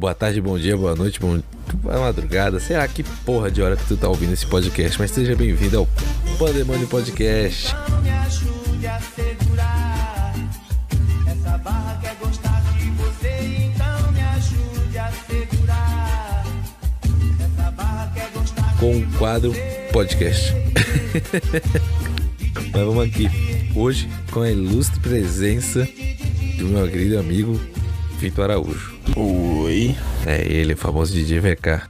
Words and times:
boa 0.00 0.14
tarde, 0.14 0.40
bom 0.40 0.58
dia, 0.58 0.74
boa 0.78 0.96
noite, 0.96 1.20
bom 1.20 1.42
boa 1.74 2.00
madrugada. 2.00 2.58
Será 2.58 2.88
que 2.88 3.02
porra 3.02 3.50
de 3.50 3.60
hora 3.60 3.76
que 3.76 3.84
tu 3.86 3.98
tá 3.98 4.08
ouvindo 4.08 4.32
esse 4.32 4.46
podcast? 4.46 4.98
Mas 4.98 5.10
seja 5.10 5.36
bem-vindo 5.36 5.76
ao 5.76 5.88
Pandemônio 6.38 6.88
Podcast. 6.88 7.74
Me 8.02 8.08
ajude 8.08 8.86
a 8.86 8.98
segurar. 8.98 10.34
Essa 11.26 11.58
barra 11.58 12.00
gostar 12.18 12.62
de 12.78 12.90
você, 12.92 13.66
então 13.66 14.12
me 14.12 14.22
ajude 14.22 14.98
a 14.98 15.12
segurar. 15.28 16.46
Essa 17.38 17.70
barra 17.70 18.10
com 18.80 18.96
o 18.96 19.06
quadro 19.18 19.52
podcast. 19.92 20.54
Mas 22.72 22.82
vamos 22.82 23.04
aqui. 23.04 23.28
Hoje 23.76 24.08
com 24.30 24.40
a 24.40 24.50
ilustre 24.50 24.98
presença 25.00 25.86
do 26.56 26.68
meu 26.68 26.88
querido 26.88 27.18
amigo 27.18 27.60
Vitor 28.18 28.44
Araújo. 28.44 28.99
Oi. 29.16 29.96
É 30.26 30.52
ele, 30.52 30.74
o 30.74 30.76
famoso 30.76 31.12
DJ 31.12 31.40
VK. 31.40 31.88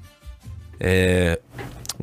É, 0.78 1.38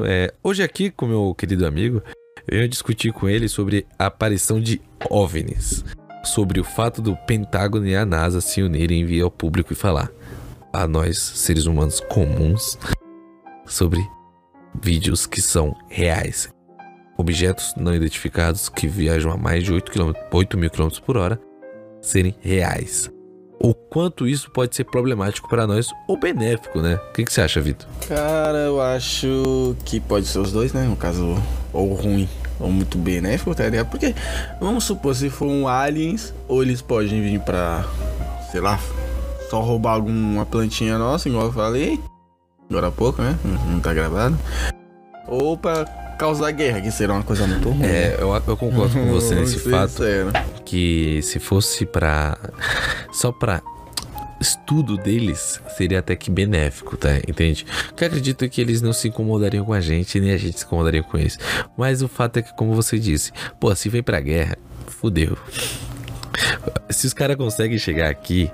é, 0.02 0.34
hoje 0.44 0.62
aqui 0.62 0.92
com 0.92 1.08
meu 1.08 1.34
querido 1.34 1.66
amigo, 1.66 2.02
eu 2.48 2.62
ia 2.62 2.70
discutir 2.70 3.12
com 3.12 3.28
ele 3.28 3.48
sobre 3.48 3.86
a 3.98 4.06
aparição 4.06 4.62
de 4.62 4.82
OVNIs. 5.10 5.84
Sobre 6.24 6.60
o 6.60 6.64
fato 6.64 7.02
do 7.02 7.16
Pentágono 7.16 7.88
e 7.88 7.96
a 7.96 8.06
NASA 8.06 8.42
se 8.42 8.62
unirem 8.62 9.06
vir 9.06 9.22
ao 9.22 9.32
público 9.32 9.74
e 9.74 9.76
falar 9.76 10.12
a 10.72 10.88
nós, 10.88 11.18
seres 11.18 11.66
humanos 11.66 12.00
comuns, 12.02 12.78
sobre 13.66 14.00
vídeos 14.82 15.26
que 15.26 15.42
são 15.42 15.76
reais. 15.90 16.50
Objetos 17.18 17.74
não 17.76 17.96
identificados 17.96 18.70
que 18.70 18.88
viajam 18.88 19.32
a 19.32 19.38
mais 19.38 19.64
de 19.64 19.74
8, 19.74 19.92
km, 19.92 20.12
8 20.32 20.58
mil 20.58 20.70
km 20.70 20.90
por 21.04 21.18
hora 21.18 21.40
serem 22.02 22.36
reais. 22.42 23.10
O 23.60 23.74
quanto 23.74 24.28
isso 24.28 24.52
pode 24.52 24.76
ser 24.76 24.84
problemático 24.84 25.50
para 25.50 25.66
nós 25.66 25.90
ou 26.08 26.18
benéfico, 26.18 26.80
né? 26.82 26.96
O 27.10 27.14
que, 27.14 27.24
que 27.26 27.34
você 27.34 27.42
acha, 27.42 27.60
Vitor? 27.60 27.88
Cara, 28.08 28.58
eu 28.60 28.80
acho 28.80 29.76
que 29.84 30.00
pode 30.00 30.28
ser 30.28 30.40
os 30.40 30.52
dois, 30.52 30.74
né? 30.74 30.84
No 30.84 30.96
caso, 30.96 31.36
ou 31.74 31.94
ruim 31.94 32.30
ou 32.60 32.72
muito 32.72 32.98
benéfico, 32.98 33.54
tá 33.56 33.64
ligado? 33.66 33.88
Porque, 33.90 34.16
vamos 34.60 34.84
supor, 34.84 35.16
se 35.16 35.30
for 35.30 35.48
um 35.48 35.68
aliens, 35.68 36.34
ou 36.48 36.62
eles 36.62 36.82
podem 36.82 37.22
vir 37.22 37.40
pra, 37.40 37.84
sei 38.52 38.62
lá, 38.62 38.80
só 39.50 39.62
roubar 39.62 39.94
alguma 39.94 40.46
plantinha 40.46 40.98
nossa, 40.98 41.30
igual 41.30 41.46
eu 41.46 41.54
falei, 41.54 42.00
agora 42.70 42.88
há 42.88 42.92
pouco, 42.92 43.22
né? 43.22 43.38
Não 43.70 43.80
tá 43.80 43.94
gravado. 43.94 44.38
Ou 45.28 45.58
pra 45.58 45.86
causar 46.18 46.52
guerra, 46.52 46.82
que 46.82 46.92
será 46.92 47.14
uma 47.14 47.24
coisa 47.24 47.46
muito 47.46 47.70
ruim. 47.70 47.86
É, 47.86 48.18
eu, 48.20 48.34
eu 48.48 48.58
concordo 48.58 48.94
com 48.94 49.06
você 49.08 49.34
nesse 49.36 49.60
fato. 49.60 49.90
sincero. 49.90 50.32
Que 50.68 51.22
se 51.24 51.40
fosse 51.40 51.86
pra. 51.86 52.38
só 53.12 53.32
pra 53.32 53.62
estudo 54.40 54.98
deles 54.98 55.60
seria 55.76 55.98
até 56.00 56.16
que 56.16 56.30
benéfico, 56.30 56.96
tá? 56.96 57.18
Entende? 57.28 57.66
Que 57.96 58.04
eu 58.04 58.08
acredito 58.08 58.48
que 58.48 58.62
eles 58.62 58.82
não 58.84 58.94
se 58.94 59.08
incomodariam 59.08 59.66
com 59.66 59.74
a 59.74 59.82
gente, 59.82 60.20
nem 60.20 60.32
a 60.32 60.38
gente 60.38 60.60
se 60.60 60.66
incomodaria 60.66 61.02
com 61.02 61.18
eles. 61.18 61.40
Mas 61.76 62.04
o 62.04 62.08
fato 62.08 62.38
é 62.38 62.42
que, 62.44 62.54
como 62.56 62.76
você 62.76 63.00
disse, 63.00 63.32
pô, 63.60 63.74
se 63.74 63.90
vem 63.90 64.04
pra 64.04 64.20
guerra, 64.20 64.56
fudeu. 64.86 65.36
Se 66.90 67.08
os 67.08 67.14
caras 67.14 67.36
conseguem 67.36 67.80
chegar 67.80 68.12
aqui 68.12 68.52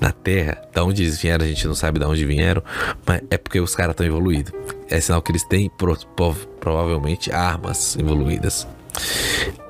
na 0.00 0.10
Terra, 0.10 0.56
da 0.72 0.82
onde 0.84 1.02
eles 1.02 1.20
vieram, 1.20 1.44
a 1.44 1.48
gente 1.48 1.66
não 1.66 1.74
sabe 1.74 1.98
de 1.98 2.06
onde 2.06 2.24
vieram, 2.24 2.62
mas 3.04 3.20
é 3.30 3.36
porque 3.36 3.60
os 3.60 3.74
caras 3.76 3.92
estão 3.92 4.06
evoluídos. 4.06 4.52
É 4.88 4.98
sinal 5.00 5.20
que 5.20 5.32
eles 5.32 5.44
têm 5.44 5.68
pro- 5.68 5.98
prov- 6.16 6.46
provavelmente 6.60 7.30
armas 7.30 7.94
evoluídas. 7.98 8.66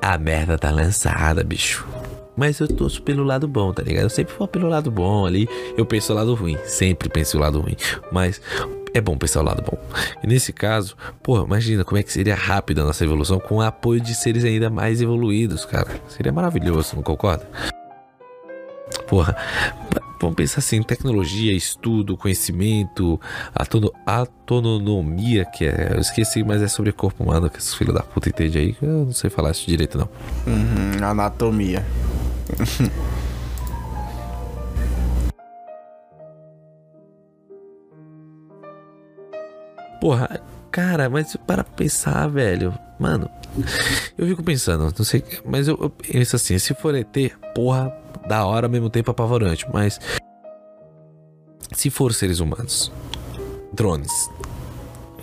A 0.01 0.17
merda 0.17 0.57
tá 0.57 0.71
lançada, 0.71 1.43
bicho. 1.43 1.87
Mas 2.35 2.59
eu 2.59 2.67
torço 2.67 3.01
pelo 3.01 3.23
lado 3.23 3.47
bom, 3.47 3.73
tá 3.73 3.81
ligado? 3.81 4.03
Eu 4.03 4.09
sempre 4.09 4.33
vou 4.37 4.47
pelo 4.47 4.69
lado 4.69 4.91
bom 4.91 5.25
ali. 5.25 5.49
Eu 5.75 5.85
penso 5.85 6.13
o 6.13 6.15
lado 6.15 6.35
ruim. 6.35 6.57
Sempre 6.65 7.09
penso 7.09 7.37
o 7.37 7.39
lado 7.39 7.59
ruim. 7.59 7.75
Mas 8.11 8.39
é 8.93 9.01
bom 9.01 9.17
pensar 9.17 9.41
o 9.41 9.43
lado 9.43 9.63
bom. 9.63 9.77
E 10.23 10.27
nesse 10.27 10.53
caso, 10.53 10.95
pô, 11.23 11.43
imagina 11.43 11.83
como 11.83 11.97
é 11.97 12.03
que 12.03 12.13
seria 12.13 12.35
rápida 12.35 12.81
a 12.83 12.85
nossa 12.85 13.03
evolução 13.03 13.39
com 13.39 13.55
o 13.55 13.61
apoio 13.61 13.99
de 13.99 14.13
seres 14.13 14.43
ainda 14.45 14.69
mais 14.69 15.01
evoluídos, 15.01 15.65
cara. 15.65 15.99
Seria 16.07 16.31
maravilhoso, 16.31 16.95
não 16.95 17.03
concorda? 17.03 17.47
Porra, 19.07 19.35
vamos 20.19 20.35
pensar 20.35 20.59
assim, 20.59 20.81
tecnologia, 20.83 21.53
estudo, 21.53 22.17
conhecimento, 22.17 23.19
autono- 23.55 23.93
autonomia, 24.05 25.45
que 25.45 25.65
é. 25.65 25.91
Eu 25.93 25.99
esqueci, 26.01 26.43
mas 26.43 26.61
é 26.61 26.67
sobre 26.67 26.91
corpo 26.91 27.23
humano, 27.23 27.49
que 27.49 27.57
esses 27.57 27.73
filhos 27.73 27.93
da 27.93 28.01
puta 28.03 28.29
entendem 28.29 28.61
aí. 28.61 28.73
que 28.73 28.83
Eu 28.85 29.05
não 29.05 29.13
sei 29.13 29.29
falar 29.29 29.51
isso 29.51 29.65
direito, 29.67 29.97
não. 29.97 30.09
Uhum, 30.45 31.03
anatomia. 31.03 31.85
Porra, 39.99 40.39
cara, 40.71 41.09
mas 41.09 41.35
para 41.47 41.63
pensar, 41.63 42.27
velho. 42.27 42.73
Mano, 42.99 43.29
eu 44.17 44.25
fico 44.27 44.41
pensando, 44.43 44.91
não 44.97 45.05
sei, 45.05 45.23
mas 45.45 45.67
eu, 45.67 45.77
eu 45.79 45.89
penso 45.89 46.35
assim, 46.35 46.57
se 46.57 46.73
for 46.73 46.95
ET, 46.95 47.15
porra, 47.53 47.89
da 48.27 48.45
hora 48.45 48.67
ao 48.67 48.71
mesmo 48.71 48.89
tempo 48.89 49.11
apavorante, 49.11 49.65
mas 49.73 49.99
se 51.73 51.89
for 51.89 52.13
seres 52.13 52.39
humanos, 52.39 52.91
drones, 53.73 54.29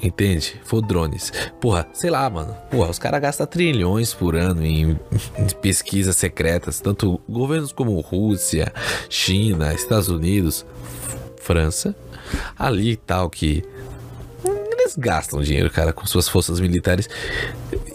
entende? 0.02 0.60
For 0.64 0.80
drones, 0.80 1.32
porra, 1.60 1.86
sei 1.92 2.10
lá, 2.10 2.28
mano, 2.28 2.54
porra, 2.70 2.90
os 2.90 2.98
caras 2.98 3.20
gastam 3.20 3.46
trilhões 3.46 4.12
por 4.12 4.34
ano 4.36 4.64
em, 4.64 4.98
em 5.38 5.46
pesquisas 5.60 6.16
secretas, 6.16 6.80
tanto 6.80 7.20
governos 7.28 7.72
como 7.72 7.98
Rússia, 8.00 8.72
China, 9.08 9.72
Estados 9.74 10.08
Unidos, 10.08 10.64
França, 11.40 11.94
ali 12.58 12.96
tal 12.96 13.28
que 13.28 13.62
eles 14.94 14.96
gastam 14.96 15.42
dinheiro, 15.42 15.70
cara, 15.70 15.92
com 15.92 16.06
suas 16.06 16.28
forças 16.28 16.60
militares. 16.60 17.08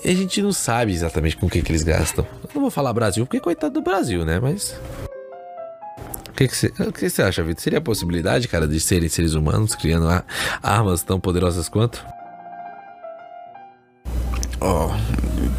E 0.04 0.10
a 0.10 0.14
gente 0.14 0.42
não 0.42 0.52
sabe 0.52 0.92
exatamente 0.92 1.38
com 1.38 1.48
o 1.48 1.50
que, 1.50 1.62
que 1.62 1.72
eles 1.72 1.84
gastam. 1.84 2.26
Eu 2.44 2.50
não 2.56 2.62
vou 2.62 2.72
falar 2.72 2.94
Brasil, 2.94 3.26
porque 3.26 3.40
coitado 3.40 3.74
do 3.74 3.82
Brasil, 3.82 4.26
né? 4.26 4.40
Mas. 4.40 4.76
O 6.30 6.34
que, 6.34 7.10
você, 7.10 7.22
acha, 7.22 7.44
Vitor? 7.44 7.62
Seria 7.62 7.80
a 7.80 7.82
possibilidade, 7.82 8.48
cara, 8.48 8.66
de 8.66 8.80
serem 8.80 9.10
seres 9.10 9.34
humanos 9.34 9.76
criando 9.76 10.08
armas 10.64 11.04
tão 11.04 11.20
poderosas 11.20 11.68
quanto? 11.68 12.06
Ó, 14.62 14.92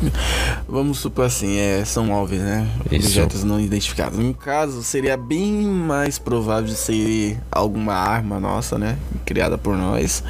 vamos 0.69 0.99
supor 0.99 1.27
assim, 1.27 1.59
é, 1.59 1.85
são 1.85 2.11
OVNIs, 2.11 2.43
né? 2.43 2.69
Isso. 2.91 3.07
Objetos 3.09 3.45
não 3.45 3.61
identificados. 3.61 4.19
No 4.19 4.35
caso, 4.35 4.83
seria 4.83 5.17
bem 5.17 5.65
mais 5.65 6.19
provável 6.19 6.67
de 6.67 6.75
ser 6.75 7.39
alguma 7.51 7.95
arma 7.95 8.41
nossa, 8.41 8.79
né? 8.79 8.99
Criada 9.25 9.59
por 9.59 9.77
nós, 9.77 10.23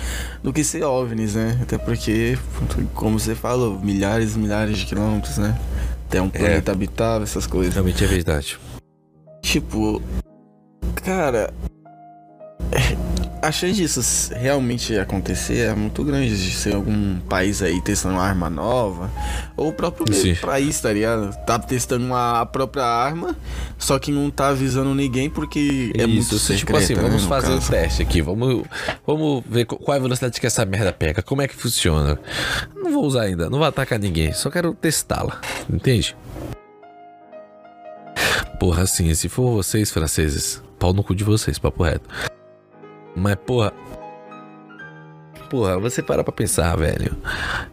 do 0.43 0.53
que 0.53 0.65
ser 0.65 0.85
OVNIs, 0.85 1.35
né? 1.35 1.59
Até 1.63 1.79
porque, 1.79 2.39
como 2.95 3.19
você 3.19 3.35
falou, 3.35 3.79
milhares 3.81 4.37
e 4.37 4.39
milhares 4.39 4.79
de 4.79 4.87
quilômetros, 4.87 5.39
né? 5.39 5.59
Tem 6.09 6.21
um 6.21 6.29
planeta 6.29 6.73
habitável, 6.73 7.23
essas 7.23 7.47
coisas. 7.47 7.75
Realmente 7.75 8.03
é 8.03 8.07
verdade. 8.07 8.59
Tipo, 9.43 10.03
cara, 10.97 11.53
a 13.43 13.51
chance 13.51 13.75
disso 13.75 14.01
realmente 14.35 14.97
acontecer 14.99 15.59
é 15.69 15.75
muito 15.75 16.05
grande 16.05 16.29
de 16.37 16.51
ser 16.55 16.75
algum 16.75 17.19
país 17.21 17.63
aí 17.63 17.81
testando 17.81 18.15
uma 18.17 18.23
arma 18.25 18.51
nova, 18.51 19.11
ou 19.57 19.69
o 19.69 19.73
próprio 19.73 20.13
Sim. 20.15 20.35
país, 20.37 20.81
tá 20.81 20.93
ligado? 20.93 21.35
Tá 21.47 21.59
testando 21.59 22.05
uma 22.05 22.41
a 22.41 22.47
própria 22.47 22.85
arma, 22.85 23.35
só 23.79 23.99
que 23.99 24.11
não 24.13 24.31
tá 24.31 24.49
avisando 24.49 24.95
ninguém 24.95 25.31
porque 25.31 25.93
é 25.97 26.07
muito 26.07 26.21
Isso, 26.35 26.39
secreta, 26.39 26.59
tipo 26.67 26.77
assim, 26.77 26.95
né, 26.95 27.03
vamos 27.03 27.25
fazer 27.25 27.53
um 27.53 27.57
caso. 27.57 27.71
teste 27.71 28.03
aqui. 28.03 28.21
Vamos, 28.21 28.63
vamos 29.07 29.43
ver 29.49 29.65
qu- 29.65 29.77
qual 29.79 29.95
é 29.95 29.99
a 29.99 30.03
velocidade 30.03 30.39
que 30.41 30.47
essa 30.47 30.65
merda 30.67 30.93
pega. 30.93 31.23
Como 31.23 31.41
é 31.43 31.49
que 31.49 31.55
funciona. 31.57 32.19
Não 32.77 32.93
vou 32.93 33.05
usar 33.05 33.23
ainda, 33.23 33.49
não 33.49 33.59
vou 33.59 33.67
atacar 33.67 33.99
ninguém. 33.99 34.33
Só 34.33 34.51
quero 34.51 34.75
testá-la. 34.75 35.41
Entende? 35.73 36.15
Porra, 38.59 38.83
assim, 38.83 39.15
se 39.15 39.29
for 39.29 39.51
vocês, 39.55 39.91
franceses, 39.91 40.63
pau 40.79 40.93
no 40.93 41.03
cu 41.03 41.15
de 41.15 41.25
vocês, 41.25 41.59
papo 41.59 41.83
reto. 41.83 42.09
Mas, 43.15 43.37
porra. 43.47 43.73
Porra, 45.49 45.79
você 45.79 46.03
para 46.03 46.23
pra 46.23 46.33
pensar, 46.33 46.77
velho. 46.77 47.17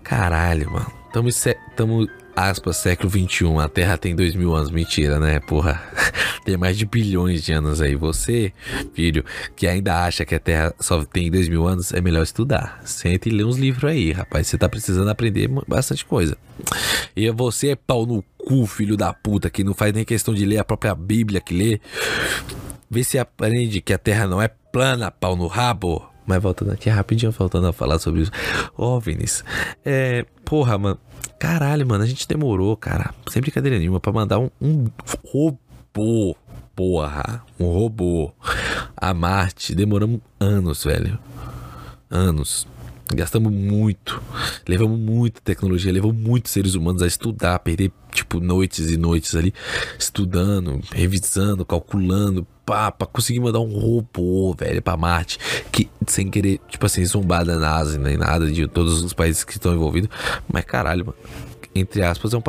Caralho, 0.04 0.72
mano. 0.72 0.92
Tamo, 1.14 1.30
tamo 1.76 2.08
aspas, 2.36 2.78
século 2.78 3.10
XXI. 3.10 3.58
A 3.60 3.68
Terra 3.68 3.98
tem 3.98 4.16
dois 4.16 4.36
mil 4.36 4.56
anos. 4.56 4.70
Mentira, 4.70 5.20
né? 5.20 5.40
Porra. 5.40 5.82
Tem 6.46 6.56
mais 6.56 6.78
de 6.78 6.86
bilhões 6.86 7.44
de 7.44 7.52
anos 7.52 7.82
aí. 7.82 7.94
Você, 7.94 8.54
filho, 8.94 9.26
que 9.54 9.68
ainda 9.68 10.06
acha 10.06 10.24
que 10.24 10.34
a 10.34 10.40
Terra 10.40 10.74
só 10.80 11.04
tem 11.04 11.30
dois 11.30 11.50
mil 11.50 11.68
anos, 11.68 11.92
é 11.92 12.00
melhor 12.00 12.24
estudar. 12.24 12.80
Senta 12.86 13.28
e 13.28 13.34
lê 13.34 13.44
uns 13.44 13.58
livros 13.58 13.92
aí, 13.92 14.14
rapaz. 14.14 14.48
Você 14.48 14.58
tá 14.58 14.70
precisando 14.70 15.10
aprender 15.10 15.50
bastante 15.68 16.06
coisa. 16.06 16.38
E 17.14 17.30
você 17.32 17.72
é 17.72 17.76
pau 17.76 18.06
no 18.06 18.24
cu, 18.38 18.66
filho 18.66 18.96
da 18.96 19.14
puta, 19.14 19.50
que 19.50 19.62
não 19.62 19.74
faz 19.74 19.92
nem 19.92 20.06
questão 20.06 20.34
de 20.34 20.46
ler 20.46 20.60
a 20.60 20.64
própria 20.64 20.96
Bíblia 20.96 21.42
que 21.42 21.54
lê. 21.54 21.82
Vê 22.90 23.04
se 23.04 23.20
aprende 23.20 23.82
que 23.82 23.92
a 23.92 23.98
Terra 23.98 24.26
não 24.26 24.42
é 24.42 24.50
plana, 24.78 25.10
pau 25.10 25.36
no 25.36 25.48
rabo. 25.48 26.08
Mas 26.24 26.40
voltando 26.40 26.72
aqui 26.72 26.88
rapidinho, 26.88 27.32
voltando 27.32 27.66
a 27.66 27.74
falar 27.74 27.98
sobre 27.98 28.22
os 28.22 28.32
OVNIs. 28.78 29.44
É, 29.84 30.24
porra, 30.46 30.78
mano. 30.78 31.00
Caralho, 31.40 31.88
mano, 31.88 32.04
a 32.04 32.08
gente 32.08 32.28
demorou, 32.28 32.78
cara, 32.78 33.12
sem 33.28 33.42
brincadeira 33.42 33.80
nenhuma, 33.80 34.00
pra 34.00 34.12
mandar 34.12 34.38
um, 34.38 34.50
um 34.62 34.86
robô 35.26 36.36
porra, 36.76 37.44
um 37.60 37.66
robô 37.66 38.32
a 38.96 39.14
Marte, 39.16 39.74
demoramos 39.74 40.20
anos, 40.40 40.84
velho. 40.84 41.18
Anos. 42.10 42.68
Gastamos 43.16 43.54
muito, 43.54 44.22
levamos 44.68 45.00
muita 45.00 45.40
tecnologia, 45.40 45.94
levamos 45.94 46.18
muitos 46.18 46.52
seres 46.52 46.76
humanos 46.76 47.02
a 47.02 47.08
estudar, 47.08 47.58
perder 47.60 47.90
tipo 48.12 48.42
noites 48.42 48.92
e 48.92 48.98
noites 48.98 49.34
ali 49.34 49.54
estudando, 49.98 50.82
revisando, 50.92 51.66
calculando, 51.66 52.46
pá, 52.66 52.92
pra 52.92 53.08
conseguir 53.08 53.40
mandar 53.40 53.62
um 53.62 53.80
robô, 53.80 54.54
velho, 54.54 54.82
pra 54.82 54.98
Marte, 54.98 55.40
que 55.72 55.90
sem 56.06 56.30
querer, 56.30 56.60
tipo 56.68 56.86
assim, 56.86 57.06
zombar 57.06 57.46
da 57.46 57.58
NASA 57.58 57.98
nem 57.98 58.18
nada 58.18 58.52
de 58.52 58.68
todos 58.68 59.02
os 59.02 59.14
países 59.14 59.46
que 59.46 59.54
estão 59.54 59.74
envolvidos, 59.74 60.10
mas 60.52 60.66
caralho, 60.66 61.06
mano, 61.06 61.18
entre 61.74 62.04
aspas, 62.04 62.34
é 62.34 62.38
um, 62.38 62.42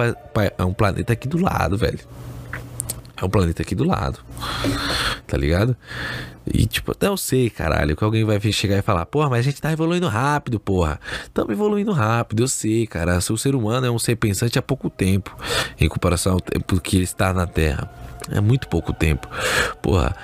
é 0.59 0.65
um 0.65 0.75
planeta 0.75 1.13
aqui 1.13 1.29
do 1.29 1.39
lado, 1.39 1.79
velho. 1.79 2.01
É 3.21 3.25
um 3.25 3.29
planeta 3.29 3.63
aqui 3.63 3.75
do 3.75 3.85
lado. 3.85 4.21
Tá 5.27 5.37
ligado? 5.37 5.77
E 6.47 6.67
tipo, 6.67 6.93
até 6.93 7.09
eu 7.09 7.17
sei, 7.17 7.51
caralho, 7.51 7.97
que 7.97 8.05
alguém 8.05 8.25
vai 8.25 8.41
chegar 8.53 8.79
e 8.79 8.83
falar, 8.83 9.05
porra, 9.07 9.29
mas 9.29 9.41
a 9.41 9.43
gente 9.43 9.61
tá 9.61 9.73
evoluindo 9.73 10.09
rápido, 10.09 10.59
porra. 10.59 10.99
Tamo 11.35 11.53
evoluindo 11.53 11.93
rápido, 11.93 12.43
eu 12.43 12.49
sei, 12.49 12.87
cara. 12.87 13.19
O 13.19 13.37
ser 13.37 13.55
humano 13.55 13.87
é 13.87 13.91
um 13.91 13.99
ser 13.99 14.17
pensante 14.17 14.59
há 14.59 14.63
pouco 14.63 14.89
tempo, 14.89 15.37
em 15.79 15.89
comparação 15.89 16.35
ao 16.35 16.41
tempo 16.41 16.81
que 16.81 16.97
ele 16.97 17.05
está 17.05 17.33
na 17.33 17.47
Terra. 17.47 17.91
É 18.31 18.41
muito 18.41 18.69
pouco 18.69 18.93
tempo. 18.93 19.29
Porra. 19.83 20.15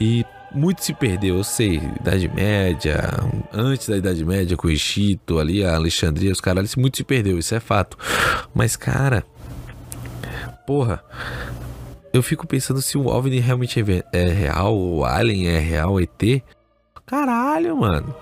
E 0.00 0.24
muito 0.54 0.84
se 0.84 0.94
perdeu, 0.94 1.36
eu 1.36 1.44
sei. 1.44 1.76
Idade 2.00 2.28
Média, 2.28 3.10
antes 3.52 3.88
da 3.88 3.96
Idade 3.96 4.24
Média, 4.24 4.56
com 4.56 4.68
o 4.68 4.70
Egito, 4.70 5.38
ali, 5.38 5.64
a 5.64 5.74
Alexandria, 5.74 6.32
os 6.32 6.40
caras, 6.40 6.76
muito 6.76 6.96
se 6.96 7.04
perdeu, 7.04 7.38
isso 7.38 7.54
é 7.54 7.60
fato. 7.60 7.98
Mas, 8.54 8.76
cara, 8.76 9.24
porra, 10.66 11.02
eu 12.14 12.22
fico 12.22 12.46
pensando 12.46 12.80
se 12.80 12.96
o 12.96 13.06
OVNI 13.06 13.40
realmente 13.40 13.80
é 13.80 14.04
é 14.12 14.28
real, 14.32 14.74
o 14.78 15.04
Alien 15.04 15.48
é 15.48 15.58
real, 15.58 16.00
ET. 16.00 16.42
Caralho, 17.04 17.76
mano. 17.76 18.14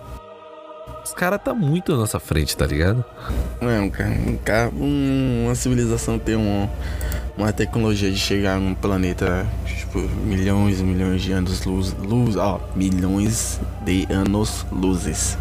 Os 1.05 1.13
caras 1.13 1.41
tá 1.43 1.53
muito 1.53 1.93
na 1.93 1.99
nossa 1.99 2.19
frente, 2.19 2.57
tá 2.57 2.67
ligado? 2.67 3.05
Um 3.61 4.37
cara- 4.39 4.71
um- 4.75 5.45
uma 5.47 5.55
civilização 5.55 6.19
tem 6.19 6.37
um, 6.37 6.69
uma 7.37 7.53
tecnologia 7.53 8.11
de 8.11 8.17
chegar 8.19 8.59
num 8.59 8.75
planeta, 8.75 9.47
tipo, 9.67 9.99
milhões 9.99 10.81
e 10.81 10.85
milhões 10.85 11.21
de 11.23 11.33
anos 11.33 11.65
luz, 11.65 11.95
luz, 12.03 12.37
ó, 12.37 12.61
milhões 12.75 13.61
de 13.85 14.07
anos 14.11 14.65
luzes. 14.73 15.37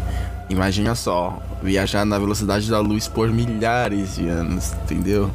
Imagina 0.50 0.94
só, 0.94 1.40
viajar 1.62 2.04
na 2.04 2.18
velocidade 2.18 2.68
da 2.68 2.80
luz 2.80 3.08
por 3.08 3.30
milhares 3.30 4.16
de 4.16 4.28
anos, 4.28 4.72
entendeu? 4.82 5.30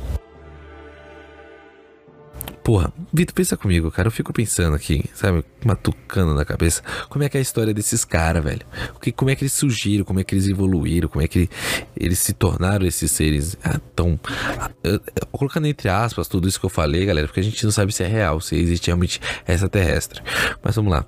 Porra, 2.67 2.91
Vitor, 3.13 3.33
pensa 3.33 3.55
comigo, 3.55 3.89
cara. 3.89 4.09
Eu 4.09 4.11
fico 4.11 4.33
pensando 4.33 4.75
aqui, 4.75 5.05
sabe, 5.13 5.41
matucando 5.63 6.33
na 6.35 6.43
cabeça. 6.43 6.83
Como 7.07 7.23
é 7.23 7.29
que 7.29 7.37
é 7.37 7.39
a 7.39 7.41
história 7.41 7.73
desses 7.73 8.03
caras, 8.03 8.43
velho? 8.43 8.59
Que, 9.01 9.09
como 9.09 9.31
é 9.31 9.35
que 9.37 9.43
eles 9.45 9.53
surgiram, 9.53 10.03
como 10.03 10.19
é 10.19 10.23
que 10.25 10.35
eles 10.35 10.49
evoluíram, 10.49 11.07
como 11.07 11.23
é 11.23 11.29
que 11.29 11.49
eles 11.95 12.19
se 12.19 12.33
tornaram 12.33 12.85
esses 12.85 13.09
seres 13.09 13.57
ah, 13.63 13.79
tão. 13.95 14.19
ah, 14.59 14.69
eu- 14.83 14.95
eu- 14.95 15.27
colocando 15.31 15.65
entre 15.65 15.87
aspas 15.87 16.27
tudo 16.27 16.45
isso 16.45 16.59
que 16.59 16.65
eu 16.65 16.69
falei, 16.69 17.05
galera, 17.05 17.25
porque 17.27 17.39
a 17.39 17.43
gente 17.43 17.63
não 17.63 17.71
sabe 17.71 17.93
se 17.93 18.03
é 18.03 18.07
real, 18.07 18.41
se 18.41 18.57
existe 18.57 18.87
realmente 18.87 19.21
extraterrestre. 19.47 20.21
Mas 20.61 20.75
vamos 20.75 20.91
lá. 20.91 21.05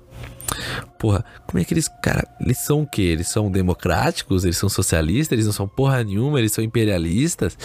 Porra, 0.98 1.22
como 1.46 1.58
é 1.60 1.64
que 1.64 1.74
eles, 1.74 1.88
cara, 2.02 2.26
eles 2.40 2.56
são 2.58 2.80
o 2.82 2.86
quê? 2.86 3.02
Eles 3.02 3.28
são 3.28 3.50
democráticos? 3.50 4.44
Eles 4.44 4.56
são 4.56 4.70
socialistas? 4.70 5.32
Eles 5.32 5.44
não 5.44 5.52
são 5.52 5.68
porra 5.68 6.02
nenhuma? 6.02 6.38
Eles 6.38 6.52
são 6.52 6.64
imperialistas? 6.64 7.58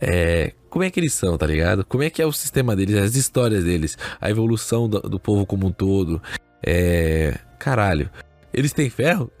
É, 0.00 0.52
como 0.70 0.84
é 0.84 0.90
que 0.90 0.98
eles 1.00 1.12
são, 1.14 1.36
tá 1.36 1.46
ligado? 1.46 1.84
Como 1.84 2.02
é 2.02 2.10
que 2.10 2.22
é 2.22 2.26
o 2.26 2.32
sistema 2.32 2.74
deles, 2.74 2.96
as 2.96 3.14
histórias 3.16 3.64
deles, 3.64 3.96
a 4.20 4.30
evolução 4.30 4.88
do, 4.88 5.00
do 5.00 5.18
povo 5.20 5.44
como 5.46 5.66
um 5.66 5.72
todo. 5.72 6.20
É. 6.64 7.34
Caralho. 7.58 8.08
Eles 8.52 8.72
têm 8.72 8.88
ferro? 8.90 9.30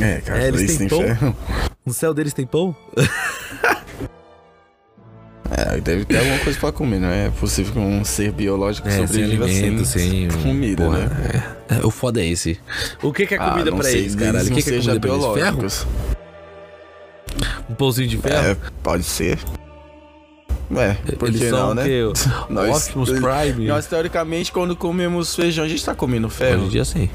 É, 0.00 0.20
cara, 0.20 0.42
É, 0.44 0.48
eles 0.48 0.76
têm 0.78 0.88
pão? 0.88 1.00
ferro. 1.02 1.36
No 1.84 1.92
céu 1.92 2.14
deles 2.14 2.32
tem 2.32 2.46
pão? 2.46 2.74
É, 5.50 5.80
deve 5.80 6.04
ter 6.04 6.18
alguma 6.18 6.38
coisa 6.40 6.58
pra 6.60 6.70
comer, 6.70 7.00
não 7.00 7.08
é 7.08 7.30
possível 7.30 7.72
que 7.72 7.78
um 7.78 8.04
ser 8.04 8.30
biológico 8.32 8.86
É, 8.86 8.92
sem 8.92 9.06
sobreviva 9.06 9.48
sem, 9.48 9.84
sem. 9.84 10.28
comida, 10.42 10.84
porra, 10.84 11.06
né? 11.06 11.56
é. 11.70 11.86
O 11.86 11.90
foda 11.90 12.20
é 12.20 12.26
esse. 12.26 12.60
O 13.02 13.12
que, 13.12 13.26
que 13.26 13.34
é 13.34 13.38
Ah, 13.40 13.50
comida 13.52 13.70
não 13.70 13.78
pra 13.78 13.90
eles, 13.90 14.14
caralho? 14.14 14.46
O 14.46 14.54
que, 14.54 14.62
que 14.62 14.70
é 14.74 14.78
comida 14.78 15.00
pra 15.00 15.10
eles? 15.10 15.24
Ferro? 15.34 16.17
Um 17.68 17.74
pãozinho 17.74 18.08
de 18.08 18.18
ferro? 18.18 18.48
É, 18.50 18.56
pode 18.82 19.04
ser. 19.04 19.38
É, 20.70 20.94
por 21.16 21.28
eles 21.28 21.40
que 21.40 21.50
não, 21.50 21.74
né? 21.74 21.84
quê? 21.84 22.02
Nós- 22.50 22.86
Optimus 22.88 23.10
Prime? 23.10 23.66
Nós, 23.66 23.86
teoricamente, 23.86 24.52
quando 24.52 24.76
comemos 24.76 25.34
feijão, 25.34 25.64
a 25.64 25.68
gente 25.68 25.84
tá 25.84 25.94
comendo 25.94 26.26
Hoje 26.26 26.36
ferro. 26.36 26.64
em 26.64 26.68
dia 26.68 26.84
sim. 26.84 27.08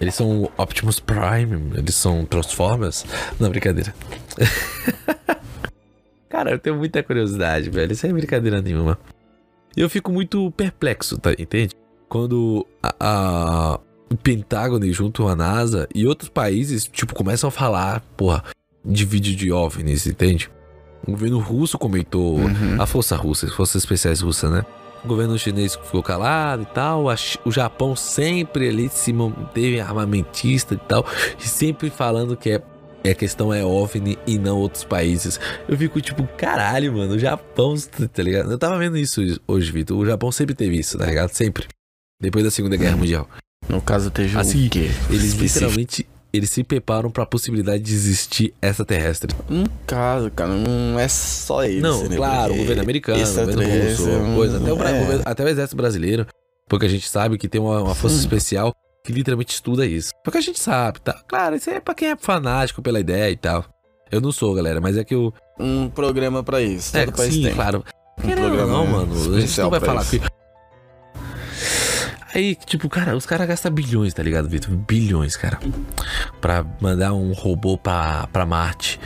Eles 0.00 0.14
são 0.14 0.50
Optimus 0.56 1.00
Prime, 1.00 1.72
eles 1.76 1.94
são 1.94 2.24
Transformers. 2.24 3.04
Não, 3.40 3.48
brincadeira. 3.50 3.94
Cara, 6.28 6.50
eu 6.50 6.58
tenho 6.58 6.76
muita 6.76 7.02
curiosidade, 7.02 7.70
velho. 7.70 7.92
Isso 7.92 8.06
é 8.06 8.12
brincadeira 8.12 8.60
nenhuma. 8.60 8.98
E 9.76 9.80
eu 9.80 9.88
fico 9.88 10.10
muito 10.12 10.50
perplexo, 10.52 11.18
tá? 11.18 11.32
Entende? 11.38 11.74
Quando 12.08 12.66
a, 12.82 12.94
a- 13.00 13.80
o 14.10 14.16
Pentágono 14.16 14.90
junto 14.92 15.26
à 15.26 15.34
NASA 15.34 15.88
e 15.94 16.06
outros 16.06 16.28
países, 16.28 16.84
tipo, 16.86 17.14
começam 17.14 17.48
a 17.48 17.50
falar, 17.50 18.00
porra, 18.16 18.44
de 18.86 19.04
vídeo 19.04 19.34
de 19.34 19.50
OVNIs, 19.52 20.06
entende? 20.06 20.48
O 21.06 21.10
governo 21.12 21.38
russo 21.40 21.76
comentou, 21.78 22.36
Uhum. 22.38 22.80
a 22.80 22.86
força 22.86 23.16
russa, 23.16 23.46
as 23.46 23.52
forças 23.52 23.82
especiais 23.82 24.20
russas, 24.20 24.50
né? 24.50 24.64
O 25.04 25.08
governo 25.08 25.38
chinês 25.38 25.74
ficou 25.76 26.02
calado 26.02 26.62
e 26.62 26.66
tal. 26.66 27.04
o 27.44 27.50
Japão 27.52 27.94
sempre 27.94 28.68
ali 28.68 28.88
se 28.88 29.12
manteve 29.12 29.78
armamentista 29.80 30.74
e 30.74 30.78
tal. 30.78 31.06
E 31.38 31.46
sempre 31.46 31.90
falando 31.90 32.36
que 32.36 32.50
é, 32.50 32.62
é 33.04 33.10
a 33.10 33.14
questão 33.14 33.54
é 33.54 33.64
OVNI 33.64 34.18
e 34.26 34.36
não 34.36 34.58
outros 34.58 34.82
países. 34.82 35.38
Eu 35.68 35.76
fico 35.76 36.00
tipo, 36.00 36.26
caralho, 36.36 36.92
mano, 36.92 37.14
o 37.14 37.18
Japão, 37.20 37.74
tá 38.12 38.22
ligado? 38.22 38.50
Eu 38.50 38.58
tava 38.58 38.76
vendo 38.78 38.96
isso 38.98 39.20
hoje, 39.46 39.70
Vitor. 39.70 39.96
O 39.96 40.04
Japão 40.06 40.32
sempre 40.32 40.56
teve 40.56 40.76
isso, 40.78 40.98
tá 40.98 41.06
ligado? 41.06 41.30
Sempre. 41.30 41.68
Depois 42.20 42.44
da 42.44 42.50
Segunda 42.50 42.76
Guerra 42.76 42.96
Mundial. 42.96 43.28
No 43.68 43.80
caso, 43.80 44.10
teve 44.10 44.36
Assim, 44.36 44.66
o 44.66 44.70
quê? 44.70 44.90
Eles 45.08 45.24
Específico. 45.24 45.42
literalmente. 45.70 46.06
Eles 46.36 46.50
se 46.50 46.62
preparam 46.62 47.10
pra 47.10 47.24
possibilidade 47.26 47.82
de 47.82 47.92
existir 47.94 48.54
extraterrestre. 48.60 49.34
No 49.48 49.64
caso, 49.86 50.30
cara, 50.30 50.50
não 50.54 50.98
é 50.98 51.08
só 51.08 51.64
eles. 51.64 51.82
Não, 51.82 52.04
né? 52.08 52.16
claro, 52.16 52.52
o 52.54 52.56
governo 52.58 52.82
americano, 52.82 53.22
o 53.22 53.26
governo 53.26 53.62
russo, 53.62 54.08
é 54.10 54.16
um- 54.18 54.34
coisa. 54.36 54.56
Até 54.58 54.72
o, 54.72 54.76
bra- 54.76 54.90
é. 54.90 55.20
até 55.24 55.44
o 55.44 55.48
exército 55.48 55.76
brasileiro. 55.76 56.26
Porque 56.68 56.86
a 56.86 56.88
gente 56.88 57.08
sabe 57.08 57.38
que 57.38 57.48
tem 57.48 57.60
uma, 57.60 57.80
uma 57.82 57.94
força 57.94 58.16
Hum. 58.16 58.20
especial 58.20 58.72
que 59.04 59.12
literalmente 59.12 59.54
estuda 59.54 59.86
isso. 59.86 60.10
Porque 60.24 60.38
a 60.38 60.40
gente 60.40 60.58
sabe, 60.58 61.00
tá? 61.00 61.12
Claro, 61.28 61.54
isso 61.56 61.70
é 61.70 61.78
pra 61.80 61.94
quem 61.94 62.08
é 62.10 62.16
fanático 62.16 62.82
pela 62.82 62.98
ideia 62.98 63.30
e 63.30 63.36
tal. 63.36 63.64
Eu 64.10 64.20
não 64.20 64.32
sou, 64.32 64.52
galera, 64.54 64.80
mas 64.80 64.96
é 64.96 65.04
que 65.04 65.14
eu. 65.14 65.32
Um 65.60 65.88
programa 65.88 66.42
pra 66.42 66.60
isso. 66.60 66.96
É, 66.96 67.04
Todo 67.06 67.16
país 67.16 67.32
sim, 67.34 67.42
tem. 67.44 67.54
claro. 67.54 67.84
Um 68.18 68.26
Querendo 68.28 68.66
não, 68.66 68.86
mano. 68.86 69.36
A 69.36 69.40
gente 69.40 69.60
não 69.60 69.70
vai 69.70 69.80
falar 69.80 70.02
isso. 70.02 70.10
que. 70.10 70.20
Aí, 72.36 72.54
tipo, 72.54 72.86
cara, 72.90 73.16
os 73.16 73.24
caras 73.24 73.48
gastam 73.48 73.72
bilhões, 73.72 74.12
tá 74.12 74.22
ligado, 74.22 74.46
Vitor? 74.46 74.76
Bilhões, 74.76 75.38
cara. 75.38 75.58
Pra 76.38 76.66
mandar 76.82 77.14
um 77.14 77.32
robô 77.32 77.78
pra, 77.78 78.28
pra 78.30 78.44
Marte. 78.44 79.00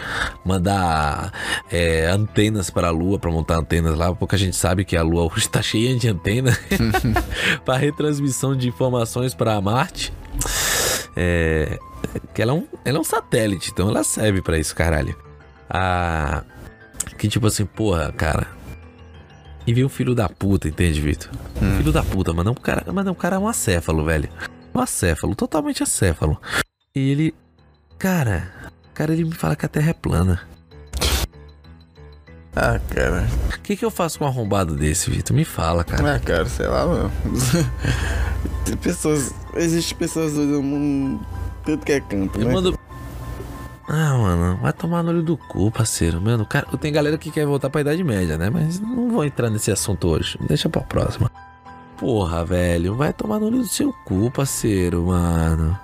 Mandar 0.44 1.32
é, 1.70 2.06
antenas 2.06 2.70
pra 2.70 2.90
Lua, 2.90 3.20
pra 3.20 3.30
montar 3.30 3.54
antenas 3.54 3.96
lá. 3.96 4.12
Porque 4.12 4.34
a 4.34 4.38
gente 4.38 4.56
sabe 4.56 4.84
que 4.84 4.96
a 4.96 5.02
Lua 5.04 5.32
hoje 5.32 5.48
tá 5.48 5.62
cheia 5.62 5.96
de 5.96 6.08
antena. 6.08 6.58
pra 7.64 7.76
retransmissão 7.76 8.56
de 8.56 8.66
informações 8.66 9.32
pra 9.32 9.60
Marte. 9.60 10.12
É. 11.14 11.78
Que 12.34 12.42
ela 12.42 12.50
é 12.50 12.54
um, 12.56 12.66
ela 12.84 12.98
é 12.98 13.00
um 13.00 13.04
satélite, 13.04 13.70
então 13.70 13.88
ela 13.88 14.02
serve 14.02 14.42
pra 14.42 14.58
isso, 14.58 14.74
caralho. 14.74 15.16
Ah. 15.68 16.42
Que 17.16 17.28
tipo 17.28 17.46
assim, 17.46 17.64
porra, 17.64 18.10
cara. 18.10 18.59
E 19.66 19.74
veio 19.74 19.86
um 19.86 19.90
filho 19.90 20.14
da 20.14 20.28
puta, 20.28 20.68
entende, 20.68 21.00
Vitor? 21.00 21.30
Hum. 21.62 21.76
Filho 21.76 21.92
da 21.92 22.02
puta, 22.02 22.32
mano. 22.32 22.48
É 22.50 22.52
um 22.52 22.54
cara, 22.54 22.92
mano, 22.92 23.12
o 23.12 23.14
cara 23.14 23.36
é 23.36 23.38
um 23.38 23.46
acéfalo, 23.46 24.04
velho. 24.04 24.28
Um 24.74 24.80
acéfalo, 24.80 25.34
totalmente 25.34 25.82
acéfalo. 25.82 26.40
E 26.94 27.10
ele. 27.10 27.34
Cara. 27.98 28.52
Cara, 28.94 29.12
ele 29.12 29.24
me 29.24 29.34
fala 29.34 29.54
que 29.56 29.64
a 29.64 29.68
terra 29.68 29.90
é 29.90 29.94
plana. 29.94 30.40
Ah, 32.54 32.80
cara. 32.92 33.28
O 33.54 33.60
que, 33.60 33.76
que 33.76 33.84
eu 33.84 33.90
faço 33.90 34.18
com 34.18 34.24
um 34.24 34.28
arrombado 34.28 34.74
desse, 34.74 35.10
Vitor? 35.10 35.36
Me 35.36 35.44
fala, 35.44 35.84
cara. 35.84 36.16
Ah, 36.16 36.18
cara, 36.18 36.46
sei 36.46 36.66
lá, 36.66 36.86
mano. 36.86 37.12
Tem 38.64 38.76
pessoas. 38.76 39.32
Existem 39.54 39.96
pessoas 39.96 40.34
do 40.34 40.62
mundo. 40.62 41.24
Tudo 41.64 41.84
que 41.84 41.92
é 41.92 42.00
canto, 42.00 42.38
Ele 42.38 42.46
né? 42.46 42.52
manda. 42.54 42.79
Vai 44.70 44.78
tomar 44.78 45.02
no 45.02 45.10
olho 45.10 45.22
do 45.24 45.36
cu, 45.36 45.68
parceiro. 45.68 46.20
Mano, 46.20 46.46
cara, 46.46 46.64
tem 46.78 46.92
galera 46.92 47.18
que 47.18 47.28
quer 47.28 47.44
voltar 47.44 47.68
pra 47.68 47.80
Idade 47.80 48.04
Média, 48.04 48.38
né? 48.38 48.48
Mas 48.50 48.78
não 48.78 49.10
vou 49.10 49.24
entrar 49.24 49.50
nesse 49.50 49.72
assunto 49.72 50.06
hoje. 50.06 50.38
Deixa 50.46 50.68
pra 50.68 50.80
próxima. 50.80 51.28
Porra, 51.98 52.44
velho, 52.44 52.94
vai 52.94 53.12
tomar 53.12 53.40
no 53.40 53.46
olho 53.46 53.58
do 53.58 53.66
seu 53.66 53.92
cu, 54.04 54.30
parceiro, 54.30 55.06
mano. 55.06 55.76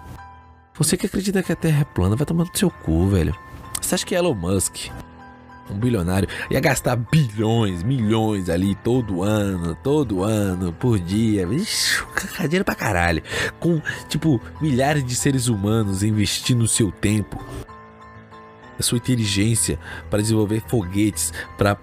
Você 0.75 0.97
que 0.97 1.07
acredita 1.07 1.43
que 1.43 1.51
a 1.51 1.57
Terra 1.57 1.81
é 1.81 1.85
plana, 1.85 2.15
vai 2.15 2.25
tomar 2.25 2.45
no 2.45 2.57
seu 2.57 2.71
cu, 2.71 3.09
velho. 3.09 3.37
Você 3.83 3.97
acha 3.97 4.07
que 4.07 4.15
Elon 4.15 4.35
Musk 4.35 4.89
um 5.71 5.79
bilionário, 5.79 6.29
ia 6.51 6.61
gastar 6.61 6.97
bilhões, 6.97 7.83
milhões 7.83 8.49
ali 8.49 8.75
todo 8.77 9.23
ano, 9.23 9.75
todo 9.83 10.23
ano, 10.23 10.73
por 10.73 10.99
dia. 10.99 11.43
Ixi, 11.43 12.05
dinheiro 12.43 12.65
pra 12.65 12.75
caralho. 12.75 13.23
Com, 13.59 13.81
tipo, 14.09 14.41
milhares 14.61 15.05
de 15.05 15.15
seres 15.15 15.49
humanos 15.49 16.03
investindo 16.03 16.63
o 16.63 16.69
seu 16.69 16.91
tempo, 16.93 17.43
a 18.79 18.83
sua 18.83 18.99
inteligência 18.99 19.79
para 20.11 20.21
desenvolver 20.23 20.63
foguetes, 20.69 21.33
para 21.57 21.77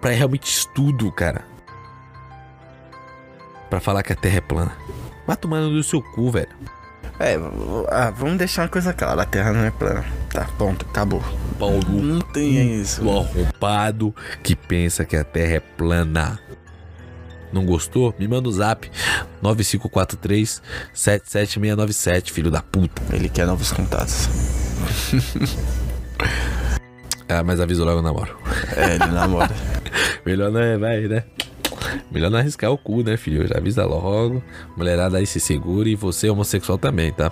para 0.00 0.12
realmente 0.12 0.44
estudo, 0.44 1.12
cara. 1.12 1.44
Pra 3.68 3.80
falar 3.80 4.02
que 4.02 4.12
a 4.12 4.16
Terra 4.16 4.38
é 4.38 4.40
plana. 4.40 4.72
Vai 5.26 5.36
tomando 5.36 5.70
no 5.70 5.82
seu 5.82 6.02
cu, 6.02 6.30
velho. 6.30 6.48
É, 7.18 7.36
ah, 7.90 8.10
vamos 8.10 8.38
deixar 8.38 8.62
uma 8.62 8.68
coisa 8.68 8.94
clara, 8.94 9.22
a 9.22 9.26
Terra 9.26 9.52
não 9.52 9.62
é 9.62 9.70
plana. 9.70 10.04
Tá, 10.32 10.46
ponto, 10.56 10.86
acabou. 10.88 11.22
Paulo 11.58 12.02
Não 12.02 12.20
tem 12.20 12.80
isso. 12.80 13.04
o 13.04 13.10
arrombado 13.20 14.14
que 14.42 14.56
pensa 14.56 15.04
que 15.04 15.14
a 15.14 15.22
Terra 15.22 15.56
é 15.56 15.60
plana. 15.60 16.40
Não 17.52 17.66
gostou? 17.66 18.14
Me 18.18 18.26
manda 18.26 18.48
o 18.48 18.52
zap 18.52 18.90
9543 19.42 20.62
77697, 20.94 22.32
filho 22.32 22.50
da 22.50 22.62
puta. 22.62 23.02
Ele 23.14 23.28
quer 23.28 23.46
novos 23.46 23.70
contatos. 23.70 24.28
Ah, 27.28 27.44
mas 27.44 27.60
avisa 27.60 27.84
logo 27.84 28.02
na 28.02 28.08
namoro. 28.08 28.36
É, 28.76 28.94
ele 28.96 29.06
namora. 29.06 29.54
Melhor 30.26 30.50
não 30.50 30.60
é, 30.60 30.76
vai, 30.76 31.00
né? 31.02 31.24
Melhor 32.10 32.30
não 32.30 32.38
arriscar 32.38 32.70
o 32.70 32.78
cu, 32.78 33.02
né, 33.02 33.16
filho? 33.16 33.46
Já 33.46 33.58
avisa 33.58 33.84
logo. 33.84 34.42
Mulherada 34.76 35.18
aí 35.18 35.26
se 35.26 35.38
segura 35.38 35.88
e 35.88 35.94
você 35.94 36.26
é 36.26 36.32
homossexual 36.32 36.76
também, 36.76 37.12
tá? 37.12 37.30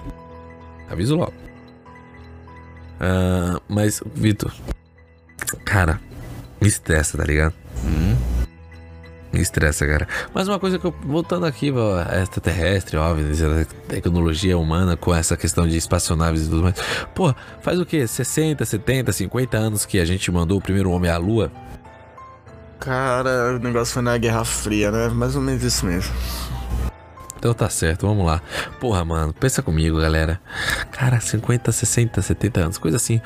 Aviso 0.88 1.16
logo. 1.16 1.34
Ah, 3.00 3.60
mas, 3.68 4.00
Vitor. 4.14 4.52
Cara, 5.64 6.00
me 6.60 6.68
estressa, 6.68 7.18
tá 7.18 7.24
ligado? 7.24 7.54
Me 7.82 8.37
estressa, 9.32 9.86
cara. 9.86 10.08
Mas 10.32 10.48
uma 10.48 10.58
coisa 10.58 10.78
que 10.78 10.84
eu. 10.84 10.94
Voltando 11.02 11.46
aqui, 11.46 11.72
extraterrestre, 12.20 12.96
a 12.96 13.14
tecnologia 13.88 14.56
humana 14.56 14.96
com 14.96 15.14
essa 15.14 15.36
questão 15.36 15.66
de 15.66 15.76
espaçonaves 15.76 16.46
e 16.46 16.50
tudo 16.50 16.62
mais. 16.62 16.76
Pô, 17.14 17.34
faz 17.60 17.78
o 17.78 17.86
quê? 17.86 18.06
60, 18.06 18.64
70, 18.64 19.12
50 19.12 19.56
anos 19.56 19.86
que 19.86 19.98
a 19.98 20.04
gente 20.04 20.30
mandou 20.30 20.58
o 20.58 20.60
primeiro 20.60 20.90
homem 20.90 21.10
à 21.10 21.18
lua? 21.18 21.52
Cara, 22.80 23.56
o 23.56 23.58
negócio 23.58 23.94
foi 23.94 24.02
na 24.02 24.16
Guerra 24.16 24.44
Fria, 24.44 24.90
né? 24.90 25.08
Mais 25.08 25.34
ou 25.34 25.42
menos 25.42 25.62
isso 25.62 25.84
mesmo. 25.84 26.12
Então 27.38 27.54
tá 27.54 27.70
certo, 27.70 28.06
vamos 28.06 28.26
lá. 28.26 28.42
Porra, 28.80 29.04
mano, 29.04 29.32
pensa 29.32 29.62
comigo, 29.62 30.00
galera. 30.00 30.40
Cara, 30.90 31.20
50, 31.20 31.70
60, 31.70 32.20
70 32.20 32.60
anos, 32.60 32.78
coisa 32.78 32.96
assim. 32.96 33.20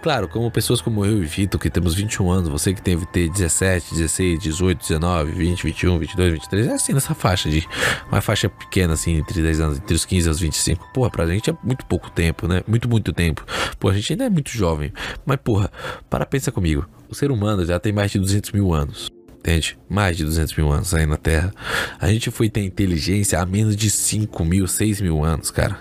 Claro, 0.00 0.28
como 0.28 0.50
pessoas 0.50 0.80
como 0.80 1.04
eu 1.04 1.20
e 1.22 1.26
Vitor, 1.26 1.60
que 1.60 1.68
temos 1.68 1.94
21 1.94 2.30
anos, 2.30 2.48
você 2.48 2.72
que 2.72 2.80
teve 2.80 3.04
ter 3.06 3.28
17, 3.28 3.94
16, 3.94 4.38
18, 4.38 4.78
19, 4.78 5.32
20, 5.32 5.62
21, 5.64 5.98
22, 5.98 6.32
23, 6.34 6.66
é 6.68 6.72
assim 6.74 6.92
nessa 6.92 7.14
faixa 7.14 7.50
de. 7.50 7.66
Uma 8.10 8.20
faixa 8.20 8.48
pequena, 8.48 8.94
assim, 8.94 9.16
entre 9.16 9.42
10 9.42 9.60
anos, 9.60 9.78
entre 9.78 9.94
os 9.94 10.04
15 10.04 10.28
e 10.28 10.30
os 10.30 10.40
25. 10.40 10.92
Porra, 10.94 11.10
pra 11.10 11.26
gente 11.26 11.50
é 11.50 11.56
muito 11.62 11.84
pouco 11.86 12.10
tempo, 12.10 12.46
né? 12.46 12.62
Muito, 12.68 12.88
muito 12.88 13.12
tempo. 13.12 13.44
Pô, 13.80 13.88
a 13.88 13.94
gente 13.94 14.12
ainda 14.12 14.26
é 14.26 14.30
muito 14.30 14.50
jovem. 14.50 14.92
Mas, 15.26 15.38
porra, 15.42 15.70
para, 16.08 16.24
pensa 16.24 16.52
comigo. 16.52 16.86
O 17.08 17.14
ser 17.14 17.32
humano 17.32 17.66
já 17.66 17.80
tem 17.80 17.92
mais 17.92 18.12
de 18.12 18.18
200 18.18 18.52
mil 18.52 18.72
anos. 18.72 19.17
Entende? 19.38 19.78
Mais 19.88 20.16
de 20.16 20.24
200 20.24 20.54
mil 20.56 20.70
anos 20.70 20.92
aí 20.92 21.06
na 21.06 21.16
Terra. 21.16 21.52
A 22.00 22.08
gente 22.08 22.30
foi 22.30 22.50
ter 22.50 22.62
inteligência 22.64 23.40
há 23.40 23.46
menos 23.46 23.76
de 23.76 23.88
5 23.88 24.44
mil, 24.44 24.66
6 24.66 25.00
mil 25.00 25.24
anos, 25.24 25.50
cara. 25.50 25.78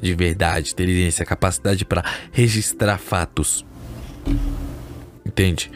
De 0.00 0.14
verdade, 0.14 0.72
inteligência, 0.72 1.24
capacidade 1.24 1.84
pra 1.84 2.02
registrar 2.32 2.98
fatos. 2.98 3.64
Entende? 5.24 5.70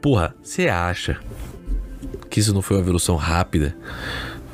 Porra, 0.00 0.34
você 0.42 0.68
acha 0.68 1.18
que 2.30 2.40
isso 2.40 2.54
não 2.54 2.62
foi 2.62 2.76
uma 2.76 2.82
evolução 2.82 3.16
rápida? 3.16 3.76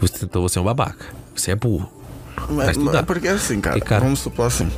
Você, 0.00 0.24
então 0.24 0.40
você 0.42 0.58
é 0.58 0.62
um 0.62 0.64
babaca. 0.64 1.06
Você 1.36 1.50
é 1.50 1.54
burro. 1.56 1.90
Mas, 2.48 2.76
mas 2.76 3.02
porque 3.02 3.28
assim, 3.28 3.60
cara, 3.60 3.76
E, 3.78 3.80
cara- 3.80 4.02
vamos 4.02 4.20
supor 4.20 4.46
assim, 4.46 4.68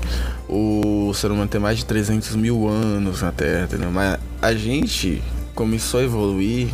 o 0.48 1.12
ser 1.14 1.30
humano 1.30 1.48
tem 1.48 1.60
mais 1.60 1.78
de 1.78 1.86
300 1.86 2.34
mil 2.34 2.68
anos 2.68 3.22
na 3.22 3.30
Terra, 3.32 3.64
entendeu? 3.64 3.90
Mas 3.90 4.18
a 4.42 4.52
gente 4.54 5.22
começou 5.54 6.00
a 6.00 6.02
evoluir 6.02 6.68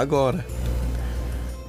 agora. 0.00 0.44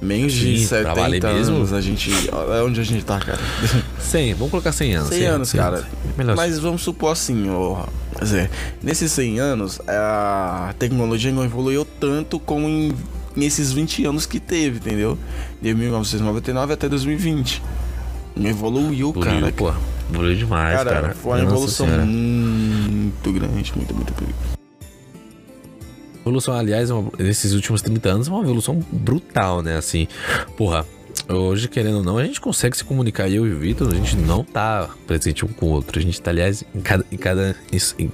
Menos 0.02 0.32
de 0.34 0.58
Sim, 0.58 0.68
pra 0.68 0.78
70 0.78 0.94
valer 1.00 1.22
mesmo. 1.22 1.56
anos, 1.56 1.72
a 1.72 1.80
gente... 1.80 2.10
Olha 2.30 2.64
onde 2.64 2.78
a 2.78 2.84
gente 2.84 3.04
tá, 3.04 3.18
cara. 3.18 3.38
100, 3.98 4.34
vamos 4.34 4.50
colocar 4.50 4.70
100 4.72 4.94
anos. 4.96 5.08
100 5.08 5.26
anos, 5.26 5.52
cara. 5.52 5.82
Melhor. 6.16 6.36
Mas 6.36 6.58
vamos 6.58 6.82
supor 6.82 7.12
assim, 7.12 7.48
ó, 7.48 7.84
quer 8.18 8.24
dizer, 8.24 8.50
nesses 8.82 9.10
100 9.12 9.38
anos, 9.40 9.80
a 9.88 10.74
tecnologia 10.78 11.32
não 11.32 11.42
evoluiu 11.42 11.86
tanto 11.98 12.38
como 12.38 12.68
em, 12.68 12.92
nesses 13.34 13.72
20 13.72 14.04
anos 14.04 14.26
que 14.26 14.38
teve, 14.38 14.76
entendeu? 14.76 15.18
De 15.62 15.72
1999 15.74 16.72
até 16.74 16.86
2020. 16.88 17.62
Não 18.36 18.50
evoluiu, 18.50 19.08
Evoluiu, 19.10 19.40
cara. 19.40 19.52
pô. 19.52 19.72
Evoluiu 20.12 20.36
demais, 20.36 20.76
Cara, 20.76 20.90
cara. 20.90 21.14
foi 21.14 21.32
uma 21.32 21.38
Nossa 21.44 21.54
evolução 21.54 21.86
Senhora. 21.86 22.04
muito 22.04 23.32
grande, 23.32 23.72
muito, 23.74 23.94
muito 23.94 24.12
grande. 24.12 24.34
Evolução, 26.24 26.54
aliás, 26.54 26.88
é 26.90 26.94
uma- 26.94 27.10
nesses 27.18 27.52
últimos 27.52 27.82
30 27.82 28.08
anos, 28.08 28.28
é 28.28 28.30
uma 28.30 28.42
evolução 28.42 28.80
brutal, 28.90 29.60
né? 29.62 29.76
Assim, 29.76 30.08
porra, 30.56 30.86
hoje, 31.28 31.68
querendo 31.68 31.98
ou 31.98 32.02
não, 32.02 32.16
a 32.16 32.24
gente 32.24 32.40
consegue 32.40 32.76
se 32.76 32.82
comunicar. 32.82 33.28
Eu 33.28 33.46
e 33.46 33.52
o 33.52 33.58
Vitor, 33.58 33.88
a 33.92 33.94
gente 33.94 34.16
não 34.16 34.42
tá 34.42 34.88
presente 35.06 35.44
um 35.44 35.48
com 35.48 35.66
o 35.66 35.70
outro. 35.70 35.98
A 35.98 36.02
gente 36.02 36.20
tá, 36.20 36.30
aliás, 36.30 36.64
em 36.74 36.80
cada. 36.80 37.04
Em 37.12 37.16
cada 37.16 37.54
em- 37.98 38.10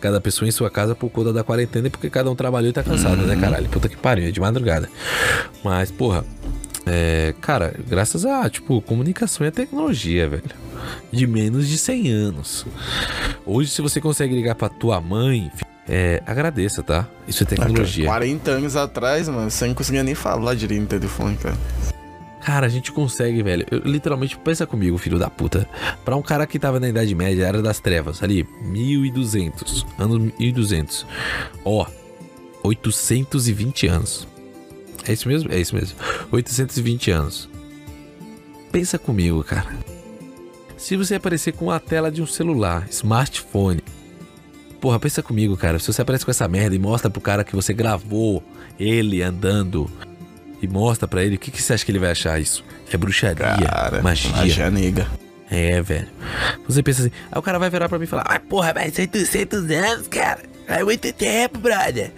cada 0.00 0.20
pessoa 0.20 0.48
em 0.48 0.50
sua 0.50 0.70
casa 0.70 0.94
por 0.94 1.10
conta 1.10 1.32
da 1.34 1.44
quarentena 1.44 1.86
e 1.86 1.90
porque 1.90 2.08
cada 2.08 2.30
um 2.30 2.34
trabalhou 2.34 2.70
e 2.70 2.72
tá 2.72 2.82
cansado, 2.82 3.18
né, 3.22 3.36
caralho? 3.36 3.68
Puta 3.68 3.88
que 3.90 3.96
pariu, 3.96 4.26
é 4.26 4.30
de 4.30 4.40
madrugada. 4.40 4.88
Mas, 5.62 5.90
porra, 5.90 6.24
é, 6.86 7.34
cara, 7.42 7.74
graças 7.86 8.24
a, 8.24 8.48
tipo, 8.48 8.80
comunicação 8.80 9.44
e 9.44 9.48
a 9.50 9.52
tecnologia, 9.52 10.28
velho. 10.28 10.42
De 11.12 11.26
menos 11.26 11.68
de 11.68 11.76
100 11.76 12.10
anos. 12.10 12.66
Hoje, 13.44 13.70
se 13.70 13.82
você 13.82 14.00
consegue 14.00 14.34
ligar 14.34 14.54
pra 14.54 14.68
tua 14.70 14.98
mãe, 15.00 15.50
é, 15.88 16.22
agradeça, 16.26 16.82
tá? 16.82 17.08
Isso 17.26 17.42
é 17.42 17.46
tecnologia. 17.46 18.06
40 18.06 18.50
anos 18.50 18.76
atrás, 18.76 19.28
mano, 19.28 19.50
você 19.50 19.66
não 19.66 19.74
conseguia 19.74 20.02
nem 20.02 20.14
falar 20.14 20.54
direito 20.54 20.82
no 20.82 20.86
telefone, 20.86 21.36
cara. 21.36 21.56
Cara, 22.40 22.66
a 22.66 22.70
gente 22.70 22.90
consegue, 22.90 23.42
velho. 23.42 23.66
Eu, 23.70 23.80
literalmente, 23.80 24.36
pensa 24.38 24.66
comigo, 24.66 24.96
filho 24.96 25.18
da 25.18 25.28
puta. 25.28 25.68
Pra 26.04 26.16
um 26.16 26.22
cara 26.22 26.46
que 26.46 26.58
tava 26.58 26.80
na 26.80 26.88
Idade 26.88 27.14
Média, 27.14 27.44
Era 27.44 27.60
das 27.60 27.80
Trevas, 27.80 28.22
ali, 28.22 28.46
1200, 28.62 29.86
anos 29.98 30.32
1200. 30.38 31.06
Ó, 31.64 31.86
820 32.62 33.86
anos. 33.86 34.26
É 35.06 35.12
isso 35.12 35.28
mesmo? 35.28 35.52
É 35.52 35.58
isso 35.58 35.74
mesmo. 35.74 35.98
820 36.30 37.10
anos. 37.10 37.48
Pensa 38.72 38.98
comigo, 38.98 39.42
cara. 39.44 39.68
Se 40.76 40.96
você 40.96 41.16
aparecer 41.16 41.52
com 41.52 41.70
a 41.70 41.78
tela 41.78 42.10
de 42.10 42.22
um 42.22 42.26
celular, 42.26 42.86
smartphone. 42.90 43.79
Porra, 44.80 44.98
pensa 44.98 45.22
comigo, 45.22 45.56
cara. 45.56 45.78
Se 45.78 45.92
você 45.92 46.02
aparece 46.02 46.24
com 46.24 46.30
essa 46.30 46.48
merda 46.48 46.74
e 46.74 46.78
mostra 46.78 47.10
pro 47.10 47.20
cara 47.20 47.44
que 47.44 47.54
você 47.54 47.72
gravou 47.74 48.42
ele 48.78 49.22
andando 49.22 49.90
e 50.62 50.66
mostra 50.66 51.06
pra 51.06 51.22
ele, 51.22 51.36
o 51.36 51.38
que, 51.38 51.50
que 51.50 51.62
você 51.62 51.74
acha 51.74 51.84
que 51.84 51.90
ele 51.92 51.98
vai 51.98 52.10
achar 52.10 52.40
isso? 52.40 52.64
É 52.92 52.96
bruxaria, 52.96 53.34
Cara, 53.66 54.02
magia. 54.02 54.30
magia 54.32 54.70
negra. 54.70 55.06
É, 55.50 55.82
velho. 55.82 56.06
Você 56.66 56.82
pensa 56.82 57.02
assim, 57.02 57.10
aí 57.30 57.38
o 57.38 57.42
cara 57.42 57.58
vai 57.58 57.68
virar 57.68 57.88
pra 57.88 57.98
mim 57.98 58.04
e 58.04 58.06
falar, 58.06 58.24
ai 58.28 58.38
porra, 58.38 58.72
mas 58.74 58.96
800 58.98 59.70
anos, 59.70 60.08
cara. 60.08 60.40
É 60.68 60.84
muito 60.84 61.12
tempo, 61.12 61.58
brother. 61.58 62.12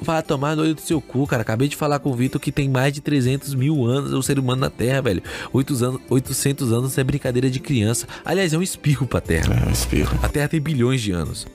Vai 0.00 0.22
tomar 0.22 0.56
no 0.56 0.62
olho 0.62 0.74
do 0.74 0.80
seu 0.80 0.98
cu, 0.98 1.26
cara. 1.26 1.42
Acabei 1.42 1.68
de 1.68 1.76
falar 1.76 1.98
com 1.98 2.10
o 2.10 2.14
Vitor 2.14 2.40
que 2.40 2.50
tem 2.50 2.66
mais 2.66 2.94
de 2.94 3.02
300 3.02 3.54
mil 3.54 3.84
anos 3.84 4.14
o 4.14 4.22
ser 4.22 4.38
humano 4.38 4.62
na 4.62 4.70
Terra, 4.70 5.02
velho. 5.02 5.22
800 5.52 5.82
anos, 5.82 6.00
800 6.08 6.72
anos 6.72 6.96
é 6.96 7.04
brincadeira 7.04 7.50
de 7.50 7.60
criança. 7.60 8.06
Aliás, 8.24 8.54
é 8.54 8.56
um 8.58 8.62
espirro 8.62 9.06
pra 9.06 9.20
Terra. 9.20 9.62
É 9.62 9.68
um 9.68 9.70
espirro. 9.72 10.18
A 10.22 10.28
Terra 10.28 10.48
tem 10.48 10.58
bilhões 10.58 11.02
de 11.02 11.12
anos. 11.12 11.46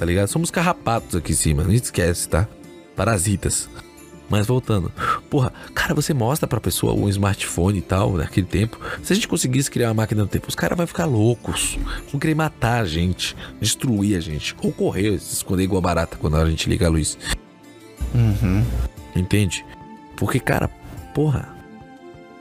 Tá 0.00 0.06
ligado? 0.06 0.28
Somos 0.28 0.50
carrapatos 0.50 1.14
aqui 1.14 1.32
em 1.32 1.34
cima, 1.34 1.62
não 1.62 1.74
esquece, 1.74 2.26
tá? 2.26 2.48
Parasitas. 2.96 3.68
Mas 4.30 4.46
voltando. 4.46 4.90
Porra, 5.28 5.52
cara, 5.74 5.94
você 5.94 6.14
mostra 6.14 6.48
pra 6.48 6.58
pessoa 6.58 6.94
um 6.94 7.06
smartphone 7.10 7.80
e 7.80 7.82
tal, 7.82 8.14
naquele 8.14 8.46
tempo. 8.46 8.80
Se 9.02 9.12
a 9.12 9.14
gente 9.14 9.28
conseguisse 9.28 9.70
criar 9.70 9.88
uma 9.88 9.94
máquina 9.94 10.22
do 10.22 10.28
tempo, 10.28 10.48
os 10.48 10.54
caras 10.54 10.74
vão 10.74 10.86
ficar 10.86 11.04
loucos. 11.04 11.78
Vão 12.10 12.18
querer 12.18 12.34
matar 12.34 12.80
a 12.80 12.86
gente, 12.86 13.36
destruir 13.60 14.16
a 14.16 14.20
gente. 14.20 14.56
Ou 14.62 14.72
correr, 14.72 15.18
se 15.18 15.34
esconder 15.34 15.64
igual 15.64 15.82
barata 15.82 16.16
quando 16.16 16.38
a 16.38 16.48
gente 16.48 16.66
liga 16.70 16.86
a 16.86 16.90
luz. 16.90 17.18
Uhum. 18.14 18.64
Entende? 19.14 19.66
Porque, 20.16 20.40
cara, 20.40 20.68
porra. 21.14 21.54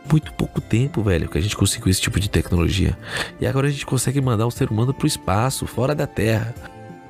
Muito 0.09 0.31
pouco 0.33 0.61
tempo, 0.61 1.03
velho, 1.03 1.27
que 1.27 1.37
a 1.37 1.41
gente 1.41 1.57
conseguiu 1.57 1.91
esse 1.91 1.99
tipo 1.99 2.21
de 2.21 2.29
tecnologia. 2.29 2.97
E 3.41 3.45
agora 3.45 3.67
a 3.67 3.69
gente 3.69 3.85
consegue 3.85 4.21
mandar 4.21 4.47
o 4.47 4.51
ser 4.51 4.69
humano 4.71 4.93
pro 4.93 5.05
espaço, 5.05 5.67
fora 5.67 5.93
da 5.93 6.07
Terra. 6.07 6.55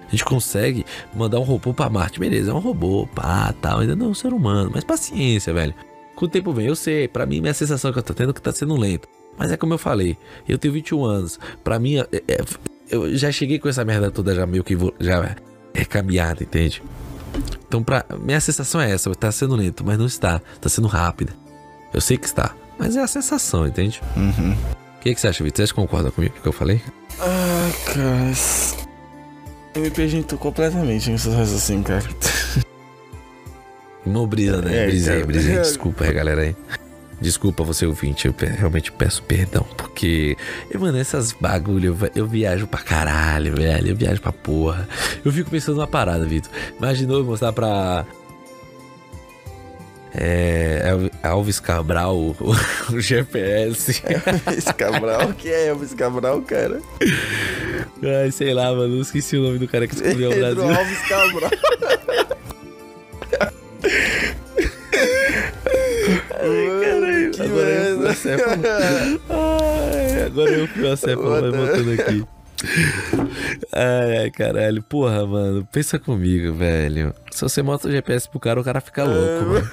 A 0.09 0.11
gente 0.11 0.25
consegue 0.25 0.85
mandar 1.15 1.39
um 1.39 1.43
robô 1.43 1.73
pra 1.73 1.89
Marte. 1.89 2.19
Beleza, 2.19 2.51
é 2.51 2.53
um 2.53 2.59
robô, 2.59 3.07
pá, 3.13 3.53
tal. 3.61 3.79
Ainda 3.79 3.95
não 3.95 4.07
é 4.07 4.09
um 4.09 4.13
ser 4.13 4.33
humano. 4.33 4.71
Mas 4.73 4.83
paciência, 4.83 5.53
velho. 5.53 5.73
Com 6.15 6.25
o 6.25 6.27
tempo 6.27 6.51
vem, 6.51 6.65
eu 6.67 6.75
sei. 6.75 7.07
Pra 7.07 7.25
mim, 7.25 7.39
minha 7.39 7.53
sensação 7.53 7.93
que 7.93 7.99
eu 7.99 8.03
tô 8.03 8.13
tendo 8.13 8.31
é 8.31 8.33
que 8.33 8.41
tá 8.41 8.51
sendo 8.51 8.75
lento. 8.75 9.07
Mas 9.37 9.51
é 9.51 9.57
como 9.57 9.73
eu 9.73 9.77
falei. 9.77 10.17
Eu 10.47 10.57
tenho 10.57 10.73
21 10.73 11.05
anos. 11.05 11.39
Pra 11.63 11.79
mim, 11.79 11.97
é- 11.99 12.07
é- 12.27 12.43
eu 12.89 13.15
já 13.15 13.31
cheguei 13.31 13.59
com 13.59 13.69
essa 13.69 13.85
merda 13.85 14.09
toda 14.11 14.33
já 14.35 14.45
meio 14.45 14.63
que 14.63 14.75
vo- 14.75 14.93
já 14.99 15.35
é 15.73 15.85
caminhada, 15.85 16.43
entende? 16.43 16.81
Então, 17.67 17.83
pra, 17.83 18.03
minha 18.19 18.41
sensação 18.41 18.81
é 18.81 18.91
essa: 18.91 19.13
tá 19.15 19.31
sendo 19.31 19.55
lento, 19.55 19.85
mas 19.85 19.97
não 19.97 20.07
está. 20.07 20.41
Tá 20.59 20.67
sendo 20.67 20.87
rápido. 20.87 21.31
Eu 21.93 22.01
sei 22.01 22.17
que 22.17 22.25
está, 22.25 22.55
mas 22.77 22.95
é 22.97 23.01
a 23.01 23.07
sensação, 23.07 23.65
entende? 23.67 24.01
Uhum. 24.17 24.53
O 24.97 25.01
que, 25.01 25.13
que 25.15 25.21
você 25.21 25.27
acha, 25.29 25.43
Vitor? 25.43 25.65
Você 25.65 25.73
concorda 25.73 26.11
comigo 26.11 26.33
com 26.33 26.39
o 26.39 26.43
que 26.43 26.49
eu 26.49 26.53
falei? 26.53 26.81
Ah, 27.21 27.69
cara. 27.93 28.78
Eu 29.79 29.83
me 29.83 29.89
perdi 29.91 30.21
completamente 30.38 31.09
nessas 31.09 31.53
assim, 31.53 31.81
cara. 31.81 32.03
Não 34.05 34.27
brisa, 34.27 34.62
né? 34.62 34.83
É, 34.83 34.88
brisei, 34.88 35.13
cara. 35.15 35.25
brisei. 35.25 35.57
Desculpa 35.57 36.03
aí, 36.03 36.13
galera 36.13 36.41
aí. 36.41 36.55
Desculpa 37.21 37.63
você 37.63 37.86
ouvinte, 37.86 38.27
eu 38.27 38.36
realmente 38.57 38.91
peço 38.91 39.24
perdão, 39.24 39.65
porque, 39.77 40.36
mano, 40.77 40.98
essas 40.98 41.31
bagulho, 41.33 41.88
eu, 41.88 41.93
vi- 41.93 42.12
eu 42.15 42.25
viajo 42.27 42.65
pra 42.67 42.81
caralho, 42.81 43.55
velho, 43.55 43.89
eu 43.89 43.95
viajo 43.95 44.21
pra 44.21 44.31
porra. 44.33 44.88
Eu 45.24 45.31
fico 45.31 45.50
pensando 45.50 45.75
numa 45.75 45.88
parada, 45.88 46.25
Vitor. 46.25 46.51
Imaginou 46.77 47.19
eu 47.19 47.25
mostrar 47.25 47.53
pra. 47.53 48.05
É. 50.13 50.81
Elvi- 50.89 51.12
Alves 51.24 51.59
Cabral, 51.59 52.17
o, 52.17 52.36
o 52.91 53.00
GPS. 53.00 54.01
Elvis 54.05 54.65
Cabral? 54.75 55.33
que 55.33 55.50
é 55.50 55.67
Elvis 55.67 55.93
Cabral, 55.93 56.41
cara? 56.41 56.81
Ai, 58.01 58.32
sei 58.32 58.53
lá, 58.53 58.74
mano, 58.74 59.01
esqueci 59.01 59.36
o 59.38 59.44
nome 59.44 59.58
do 59.58 59.68
cara 59.68 59.88
que 59.88 59.96
descobriu 59.96 60.29
o 60.29 60.34
Pedro 60.34 60.56
Brasil. 60.56 60.77
Alves 60.77 61.08
Cabral. 61.08 61.51
Ai, 66.41 67.29
que 67.32 67.41
agora 67.41 67.70
eu 67.70 68.13
fui 68.13 68.32
a. 68.32 68.38
Ai, 69.29 70.24
agora 70.24 70.51
eu 70.51 70.68
fui 70.68 70.88
a 70.88 70.96
vai 71.41 71.51
voltando 71.51 71.91
aqui. 71.91 72.25
Ai, 73.81 74.17
ai, 74.17 74.31
caralho. 74.31 74.83
Porra, 74.83 75.25
mano, 75.25 75.65
pensa 75.71 75.98
comigo, 75.98 76.53
velho. 76.53 77.13
Se 77.31 77.41
você 77.41 77.62
mostra 77.62 77.89
o 77.89 77.93
GPS 77.93 78.27
pro 78.29 78.39
cara, 78.39 78.59
o 78.59 78.63
cara 78.63 78.81
fica 78.81 79.03
louco, 79.05 79.45
mano. 79.45 79.69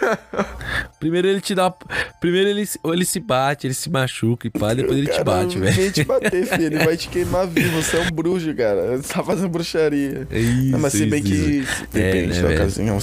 Primeiro 1.00 1.26
ele 1.26 1.40
te 1.40 1.54
dá. 1.54 1.72
Primeiro 2.20 2.48
ele, 2.50 2.64
ou 2.84 2.94
ele 2.94 3.04
se 3.04 3.18
bate, 3.18 3.66
ele 3.66 3.74
se 3.74 3.90
machuca 3.90 4.46
e 4.46 4.50
pá, 4.50 4.74
depois 4.74 4.96
ele 4.98 5.08
te 5.08 5.24
bate, 5.24 5.58
velho. 5.58 5.74
Vem 5.74 5.90
te 5.90 6.04
bater, 6.04 6.46
filho. 6.46 6.62
Ele 6.66 6.78
vai 6.78 6.96
te 6.96 7.08
queimar 7.08 7.46
vivo. 7.48 7.82
Você 7.82 7.96
é 7.96 8.00
um 8.02 8.10
bruxo, 8.10 8.54
cara. 8.54 8.96
Você 8.96 9.12
tá 9.12 9.24
fazendo 9.24 9.48
bruxaria. 9.48 10.26
É 10.30 10.38
isso, 10.38 10.70
Não, 10.72 10.78
mas 10.78 10.92
se 10.92 11.06
bem 11.06 11.22
isso, 11.24 11.34
isso. 11.34 11.80
que 11.86 11.98
depende 11.98 12.28
né, 12.36 12.42
da 12.42 12.48
velho? 12.48 12.60
ocasião. 12.60 12.98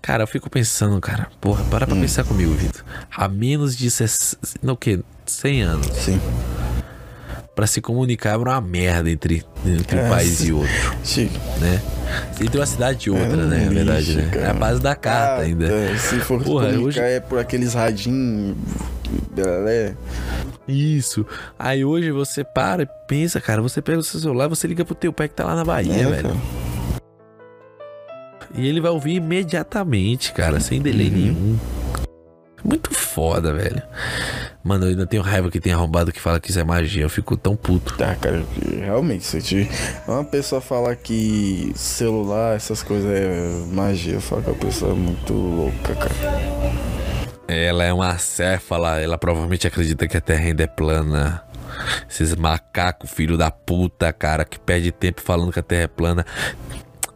Cara, 0.00 0.22
eu 0.22 0.26
fico 0.28 0.48
pensando, 0.48 1.00
cara. 1.00 1.28
Porra, 1.40 1.64
para 1.64 1.86
pra 1.86 1.96
Hum. 1.96 2.00
pensar 2.00 2.24
comigo, 2.24 2.52
Vitor. 2.54 2.84
Há 3.10 3.28
menos 3.28 3.76
de. 3.76 3.90
ses- 3.90 4.36
No 4.62 4.76
quê? 4.76 5.00
100 5.26 5.62
anos. 5.62 5.86
Sim. 5.96 6.20
Pra 7.60 7.66
se 7.66 7.82
comunicar 7.82 8.30
era 8.30 8.38
uma 8.38 8.58
merda 8.62 9.10
entre, 9.10 9.44
entre 9.66 9.98
um 9.98 10.00
É, 10.00 10.08
país 10.08 10.40
e 10.46 10.50
outro, 10.50 10.72
Chique. 11.04 11.38
né? 11.60 11.82
Entre 12.40 12.58
uma 12.58 12.64
cidade 12.64 13.06
e 13.06 13.10
outra, 13.10 13.26
É 13.26 13.36
um 13.36 13.48
né? 13.48 13.64
Na 13.66 13.70
verdade, 13.70 14.12
lixo, 14.14 14.18
né? 14.38 14.42
É 14.44 14.46
a 14.46 14.54
base 14.54 14.80
da 14.80 14.94
carta 14.96 15.42
Ah, 15.42 15.44
ainda. 15.44 15.68
tá. 15.68 15.98
Se 15.98 16.20
for 16.20 16.42
Porra, 16.42 16.68
comunicar 16.68 16.86
hoje- 16.86 17.00
é 17.00 17.20
por 17.20 17.38
aqueles 17.38 17.74
radinhos. 17.74 18.56
Belé. 19.34 19.94
Isso. 20.66 21.26
Aí 21.58 21.84
hoje 21.84 22.10
você 22.10 22.42
para 22.42 22.84
e 22.84 22.88
pensa, 23.06 23.42
cara, 23.42 23.60
você 23.60 23.82
pega 23.82 23.98
o 23.98 24.02
seu 24.02 24.18
celular, 24.18 24.48
você 24.48 24.66
liga 24.66 24.82
pro 24.82 24.94
teu 24.94 25.12
pai 25.12 25.28
que 25.28 25.34
tá 25.34 25.44
lá 25.44 25.54
na 25.54 25.62
Bahia, 25.62 25.92
É, 25.92 26.04
velho. 26.06 26.28
cara. 26.30 26.36
E 28.54 28.66
ele 28.66 28.80
vai 28.80 28.90
ouvir 28.90 29.16
imediatamente, 29.16 30.32
cara, 30.32 30.60
sem 30.60 30.80
delay 30.80 31.08
Uhum. 31.08 31.14
nenhum. 31.14 31.58
Muito 32.64 32.90
foda, 32.94 33.52
velho. 33.52 33.82
Mano, 34.62 34.84
eu 34.84 34.90
ainda 34.90 35.06
tenho 35.06 35.22
raiva 35.22 35.50
que 35.50 35.58
tem 35.58 35.72
arrombado 35.72 36.12
que 36.12 36.20
fala 36.20 36.38
que 36.38 36.50
isso 36.50 36.60
é 36.60 36.64
magia. 36.64 37.02
Eu 37.02 37.08
fico 37.08 37.36
tão 37.36 37.56
puto. 37.56 37.96
Tá, 37.96 38.14
cara, 38.14 38.44
realmente, 38.78 39.24
se 39.24 39.40
te... 39.40 39.68
uma 40.06 40.22
pessoa 40.22 40.60
falar 40.60 40.96
que 40.96 41.72
celular, 41.74 42.56
essas 42.56 42.82
coisas 42.82 43.10
é 43.10 43.74
magia, 43.74 44.14
eu 44.14 44.20
falo 44.20 44.42
que 44.42 44.50
a 44.50 44.54
pessoa 44.54 44.92
é 44.92 44.94
muito 44.94 45.32
louca, 45.32 45.94
cara. 45.94 46.14
Ela 47.48 47.84
é 47.84 47.92
uma 47.92 48.10
acéfala, 48.10 49.00
ela 49.00 49.16
provavelmente 49.16 49.66
acredita 49.66 50.06
que 50.06 50.16
a 50.16 50.20
Terra 50.20 50.44
ainda 50.44 50.62
é 50.62 50.66
plana. 50.66 51.42
Esses 52.08 52.34
macacos, 52.34 53.10
filho 53.10 53.38
da 53.38 53.50
puta, 53.50 54.12
cara, 54.12 54.44
que 54.44 54.58
perde 54.58 54.92
tempo 54.92 55.22
falando 55.22 55.52
que 55.52 55.58
a 55.58 55.62
Terra 55.62 55.84
é 55.84 55.88
plana. 55.88 56.24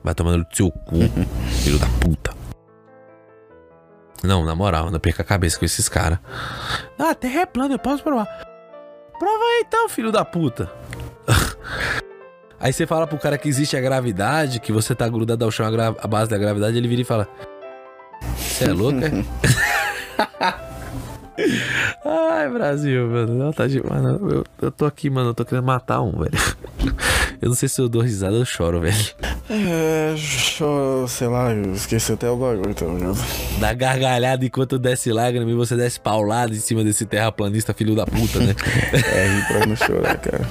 Vai 0.02 0.14
tomando 0.14 0.38
no 0.38 0.46
seu 0.50 0.70
cu, 0.70 0.98
filho 1.62 1.78
da 1.78 1.86
puta. 2.00 2.43
Não, 4.24 4.44
na 4.44 4.54
moral, 4.54 4.90
não 4.90 4.98
perca 4.98 5.22
a 5.22 5.24
cabeça 5.24 5.58
com 5.58 5.64
esses 5.64 5.88
caras. 5.88 6.18
Ah, 6.98 7.10
a 7.10 7.26
é 7.26 7.72
eu 7.72 7.78
posso 7.78 8.02
provar. 8.02 8.26
Prova 9.18 9.44
aí 9.44 9.64
então, 9.66 9.88
filho 9.88 10.10
da 10.10 10.24
puta. 10.24 10.70
Aí 12.60 12.72
você 12.72 12.86
fala 12.86 13.06
pro 13.06 13.18
cara 13.18 13.36
que 13.36 13.46
existe 13.46 13.76
a 13.76 13.80
gravidade, 13.80 14.58
que 14.58 14.72
você 14.72 14.94
tá 14.94 15.06
grudado 15.06 15.44
ao 15.44 15.50
chão 15.50 15.66
a 15.66 16.08
base 16.08 16.30
da 16.30 16.38
gravidade, 16.38 16.78
ele 16.78 16.88
vira 16.88 17.02
e 17.02 17.04
fala: 17.04 17.28
Você 18.38 18.64
é 18.64 18.72
louco, 18.72 19.00
é? 19.04 19.10
Ai, 22.04 22.48
Brasil, 22.48 23.06
mano. 23.06 23.34
Não, 23.34 23.52
tá 23.52 23.66
de... 23.66 23.82
Mano, 23.86 24.30
eu, 24.30 24.44
eu 24.62 24.70
tô 24.70 24.86
aqui, 24.86 25.10
mano. 25.10 25.30
Eu 25.30 25.34
tô 25.34 25.44
querendo 25.44 25.64
matar 25.64 26.00
um, 26.00 26.12
velho. 26.12 26.32
Eu 27.42 27.48
não 27.48 27.56
sei 27.56 27.68
se 27.68 27.78
eu 27.78 27.90
dou 27.90 28.00
risada 28.00 28.36
ou 28.36 28.44
choro, 28.44 28.80
velho. 28.80 28.96
É, 29.48 30.14
sei 31.06 31.26
lá, 31.28 31.52
esqueci 31.74 32.12
até 32.12 32.30
o 32.30 32.36
bagulho, 32.36 32.74
tá 32.74 32.86
ligado? 32.86 33.18
Dá 33.60 33.74
gargalhada 33.74 34.44
enquanto 34.44 34.78
desce 34.78 35.12
lágrima 35.12 35.50
e 35.50 35.54
você 35.54 35.76
desce 35.76 36.00
paulado 36.00 36.54
em 36.54 36.58
cima 36.58 36.82
desse 36.82 37.04
terraplanista 37.04 37.74
filho 37.74 37.94
da 37.94 38.06
puta, 38.06 38.38
né? 38.40 38.54
É 38.92 39.28
rir 39.28 39.46
pra 39.46 39.66
não 39.66 39.76
chorar, 39.76 40.18
cara. 40.18 40.48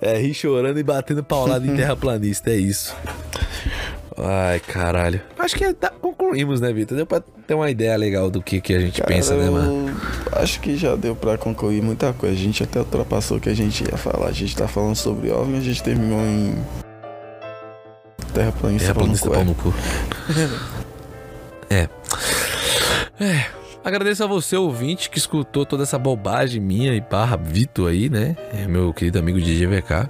É, 0.00 0.18
rir 0.18 0.34
chorando 0.34 0.78
e 0.78 0.82
batendo 0.84 1.24
paulado 1.24 1.66
em 1.66 1.74
terraplanista, 1.76 2.50
é 2.50 2.56
isso. 2.56 2.94
Ai, 4.20 4.60
caralho. 4.60 5.20
Acho 5.38 5.56
que 5.56 5.72
tá- 5.74 5.90
concluímos, 5.90 6.60
né, 6.60 6.72
Vitor? 6.72 6.96
Deu 6.96 7.06
pra 7.06 7.20
ter 7.20 7.54
uma 7.54 7.70
ideia 7.70 7.96
legal 7.96 8.30
do 8.30 8.42
que, 8.42 8.60
que 8.60 8.74
a 8.74 8.80
gente 8.80 9.00
Cara, 9.00 9.12
pensa, 9.14 9.36
né, 9.36 9.48
mano? 9.48 9.94
Acho 10.32 10.60
que 10.60 10.76
já 10.76 10.96
deu 10.96 11.14
pra 11.14 11.38
concluir 11.38 11.80
muita 11.82 12.12
coisa. 12.12 12.34
A 12.34 12.38
gente 12.38 12.62
até 12.62 12.80
ultrapassou 12.80 13.38
o 13.38 13.40
que 13.40 13.48
a 13.48 13.54
gente 13.54 13.84
ia 13.84 13.96
falar. 13.96 14.28
A 14.28 14.32
gente 14.32 14.56
tá 14.56 14.66
falando 14.66 14.96
sobre 14.96 15.30
OVNI, 15.30 15.58
a 15.58 15.62
gente 15.62 15.82
terminou 15.82 16.20
em. 16.20 16.54
Terraplanista 18.34 18.92
Terraplanista 18.92 19.30
pau 19.30 19.40
é. 19.40 19.44
no 19.44 19.54
cu. 19.54 19.74
É. 21.70 21.86
É. 23.20 23.44
Agradeço 23.84 24.24
a 24.24 24.26
você, 24.26 24.56
ouvinte, 24.56 25.10
que 25.10 25.18
escutou 25.18 25.66
toda 25.66 25.82
essa 25.82 25.98
bobagem 25.98 26.60
minha 26.60 26.94
e 26.94 27.00
barra 27.00 27.36
Vitor 27.36 27.90
aí, 27.90 28.08
né? 28.08 28.36
É, 28.52 28.66
meu 28.66 28.92
querido 28.94 29.18
amigo 29.18 29.38
de 29.40 29.54
GVK. 29.66 30.08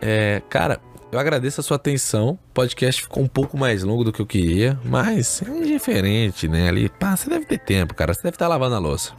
É, 0.00 0.42
cara, 0.48 0.80
eu 1.10 1.18
agradeço 1.18 1.60
a 1.60 1.64
sua 1.64 1.76
atenção. 1.76 2.30
O 2.30 2.38
podcast 2.52 3.02
ficou 3.02 3.22
um 3.22 3.28
pouco 3.28 3.56
mais 3.56 3.82
longo 3.82 4.04
do 4.04 4.12
que 4.12 4.20
eu 4.20 4.26
queria, 4.26 4.78
mas 4.84 5.42
é 5.42 5.64
diferente, 5.64 6.46
né? 6.48 6.68
Ali, 6.68 6.88
pá, 6.88 7.16
você 7.16 7.30
deve 7.30 7.46
ter 7.46 7.58
tempo, 7.58 7.94
cara. 7.94 8.12
Você 8.12 8.22
deve 8.22 8.34
estar 8.34 8.48
lavando 8.48 8.74
a 8.74 8.78
louça. 8.78 9.12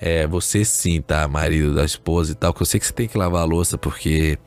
É, 0.00 0.26
você 0.26 0.64
sim, 0.64 1.00
tá? 1.00 1.26
Marido 1.28 1.74
da 1.74 1.84
esposa 1.84 2.32
e 2.32 2.34
tal, 2.34 2.54
que 2.54 2.62
eu 2.62 2.66
sei 2.66 2.80
que 2.80 2.86
você 2.86 2.92
tem 2.92 3.08
que 3.08 3.18
lavar 3.18 3.42
a 3.42 3.44
louça 3.44 3.76
porque 3.76 4.38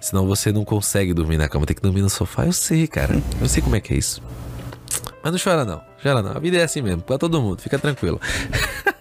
senão 0.00 0.26
você 0.26 0.52
não 0.52 0.64
consegue 0.64 1.14
dormir 1.14 1.38
na 1.38 1.48
cama, 1.48 1.64
tem 1.64 1.76
que 1.76 1.82
dormir 1.82 2.02
no 2.02 2.10
sofá. 2.10 2.44
Eu 2.46 2.52
sei, 2.52 2.86
cara. 2.86 3.14
Eu 3.40 3.48
sei 3.48 3.62
como 3.62 3.76
é 3.76 3.80
que 3.80 3.94
é 3.94 3.96
isso. 3.96 4.22
Mas 5.22 5.32
não 5.32 5.38
chora 5.38 5.64
não, 5.64 5.80
chora 6.02 6.20
não. 6.20 6.32
A 6.32 6.38
vida 6.40 6.58
é 6.58 6.64
assim 6.64 6.82
mesmo, 6.82 7.00
pra 7.00 7.16
todo 7.16 7.40
mundo, 7.40 7.62
fica 7.62 7.78
tranquilo. 7.78 8.20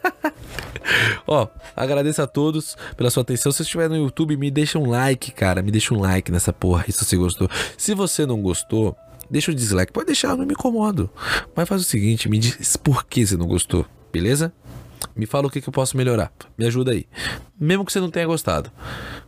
Ó, 1.28 1.48
agradeço 1.76 2.22
a 2.22 2.28
todos 2.28 2.76
pela 2.96 3.10
sua 3.10 3.22
atenção. 3.22 3.52
Se 3.52 3.58
você 3.58 3.64
estiver 3.64 3.90
no 3.90 3.96
YouTube, 3.96 4.36
me 4.38 4.50
deixa 4.50 4.80
um 4.80 4.90
like, 4.90 5.32
cara. 5.32 5.62
Me 5.62 5.72
deixa 5.72 5.94
um 5.94 6.00
like 6.00 6.32
nessa 6.32 6.52
porra 6.54 6.84
aí 6.88 6.92
se 6.92 7.04
você 7.04 7.18
gostou. 7.18 7.50
Se 7.78 7.94
você 7.94 8.26
não 8.26 8.42
gostou, 8.42 8.96
deixa 9.30 9.52
o 9.52 9.56
dislike. 9.56 9.92
Pode 9.92 10.08
deixar, 10.08 10.36
não 10.36 10.46
me 10.46 10.54
incomodo. 10.54 11.10
Mas 11.56 11.68
faz 11.68 11.82
o 11.82 11.86
seguinte, 11.86 12.30
me 12.30 12.38
diz 12.38 12.76
por 12.78 13.06
que 13.06 13.26
você 13.26 13.38
não 13.38 13.48
gostou, 13.48 13.86
beleza? 14.12 14.54
Me 15.16 15.26
fala 15.26 15.48
o 15.48 15.50
que, 15.50 15.62
que 15.62 15.68
eu 15.68 15.74
posso 15.74 15.98
melhorar. 15.98 16.32
Me 16.58 16.66
ajuda 16.66 16.92
aí. 16.92 17.06
Mesmo 17.60 17.86
que 17.86 17.92
você 17.92 18.00
não 18.00 18.10
tenha 18.10 18.26
gostado. 18.26 18.72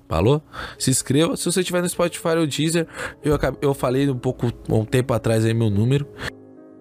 Falou? 0.08 0.42
Se 0.78 0.92
inscreva. 0.92 1.36
Se 1.36 1.46
você 1.46 1.62
estiver 1.62 1.82
no 1.82 1.90
Spotify 1.90 2.30
ou 2.38 2.48
Deezer, 2.48 2.88
eu, 3.24 3.38
eu 3.62 3.74
falei 3.74 4.10
um 4.10 4.18
pouco, 4.18 4.52
um 4.70 4.86
tempo 4.86 5.14
atrás 5.14 5.44
aí 5.44 5.54
meu 5.54 5.70
número. 5.70 6.08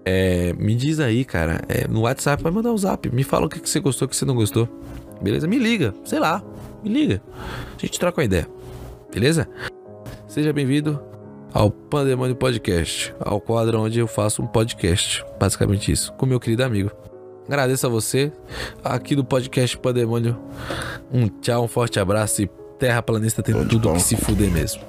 É, 0.05 0.53
me 0.55 0.75
diz 0.75 0.99
aí, 0.99 1.25
cara, 1.25 1.63
é, 1.69 1.87
no 1.87 2.03
WhatsApp, 2.03 2.43
vai 2.43 2.53
mandar 2.53 2.73
um 2.73 2.79
zap. 2.79 3.09
Me 3.11 3.23
fala 3.23 3.47
o 3.47 3.49
que, 3.49 3.61
que 3.61 3.69
você 3.69 3.81
gostou, 3.81 4.07
o 4.07 4.09
que 4.09 4.17
você 4.17 4.25
não 4.25 4.35
gostou. 4.35 4.69
Beleza? 5.21 5.47
Me 5.47 5.59
liga, 5.59 5.95
sei 6.05 6.19
lá, 6.19 6.43
me 6.83 6.91
liga. 6.91 7.23
A 7.77 7.81
gente 7.81 7.99
troca 7.99 8.21
uma 8.21 8.25
ideia. 8.25 8.49
Beleza? 9.13 9.49
Seja 10.27 10.53
bem-vindo 10.53 11.01
ao 11.53 11.71
Pandemônio 11.71 12.35
Podcast, 12.35 13.15
ao 13.21 13.41
quadro 13.41 13.81
onde 13.81 13.99
eu 13.99 14.07
faço 14.07 14.43
um 14.43 14.47
podcast. 14.47 15.25
Basicamente 15.39 15.93
isso, 15.93 16.13
com 16.15 16.27
meu 16.27 16.41
querido 16.41 16.65
amigo. 16.65 16.91
Agradeço 17.47 17.87
a 17.87 17.91
você 17.91 18.33
aqui 18.83 19.15
do 19.15 19.25
podcast 19.25 19.77
Pandemônio. 19.79 20.39
Um 21.13 21.29
tchau, 21.29 21.65
um 21.65 21.69
forte 21.69 22.01
abraço 22.01 22.43
e 22.43 22.51
Terra 22.79 23.03
Planista 23.03 23.43
tem 23.43 23.55
Tudo 23.55 23.69
tudo 23.69 23.93
que 23.93 24.01
se 24.01 24.17
fuder 24.17 24.51
mesmo. 24.51 24.81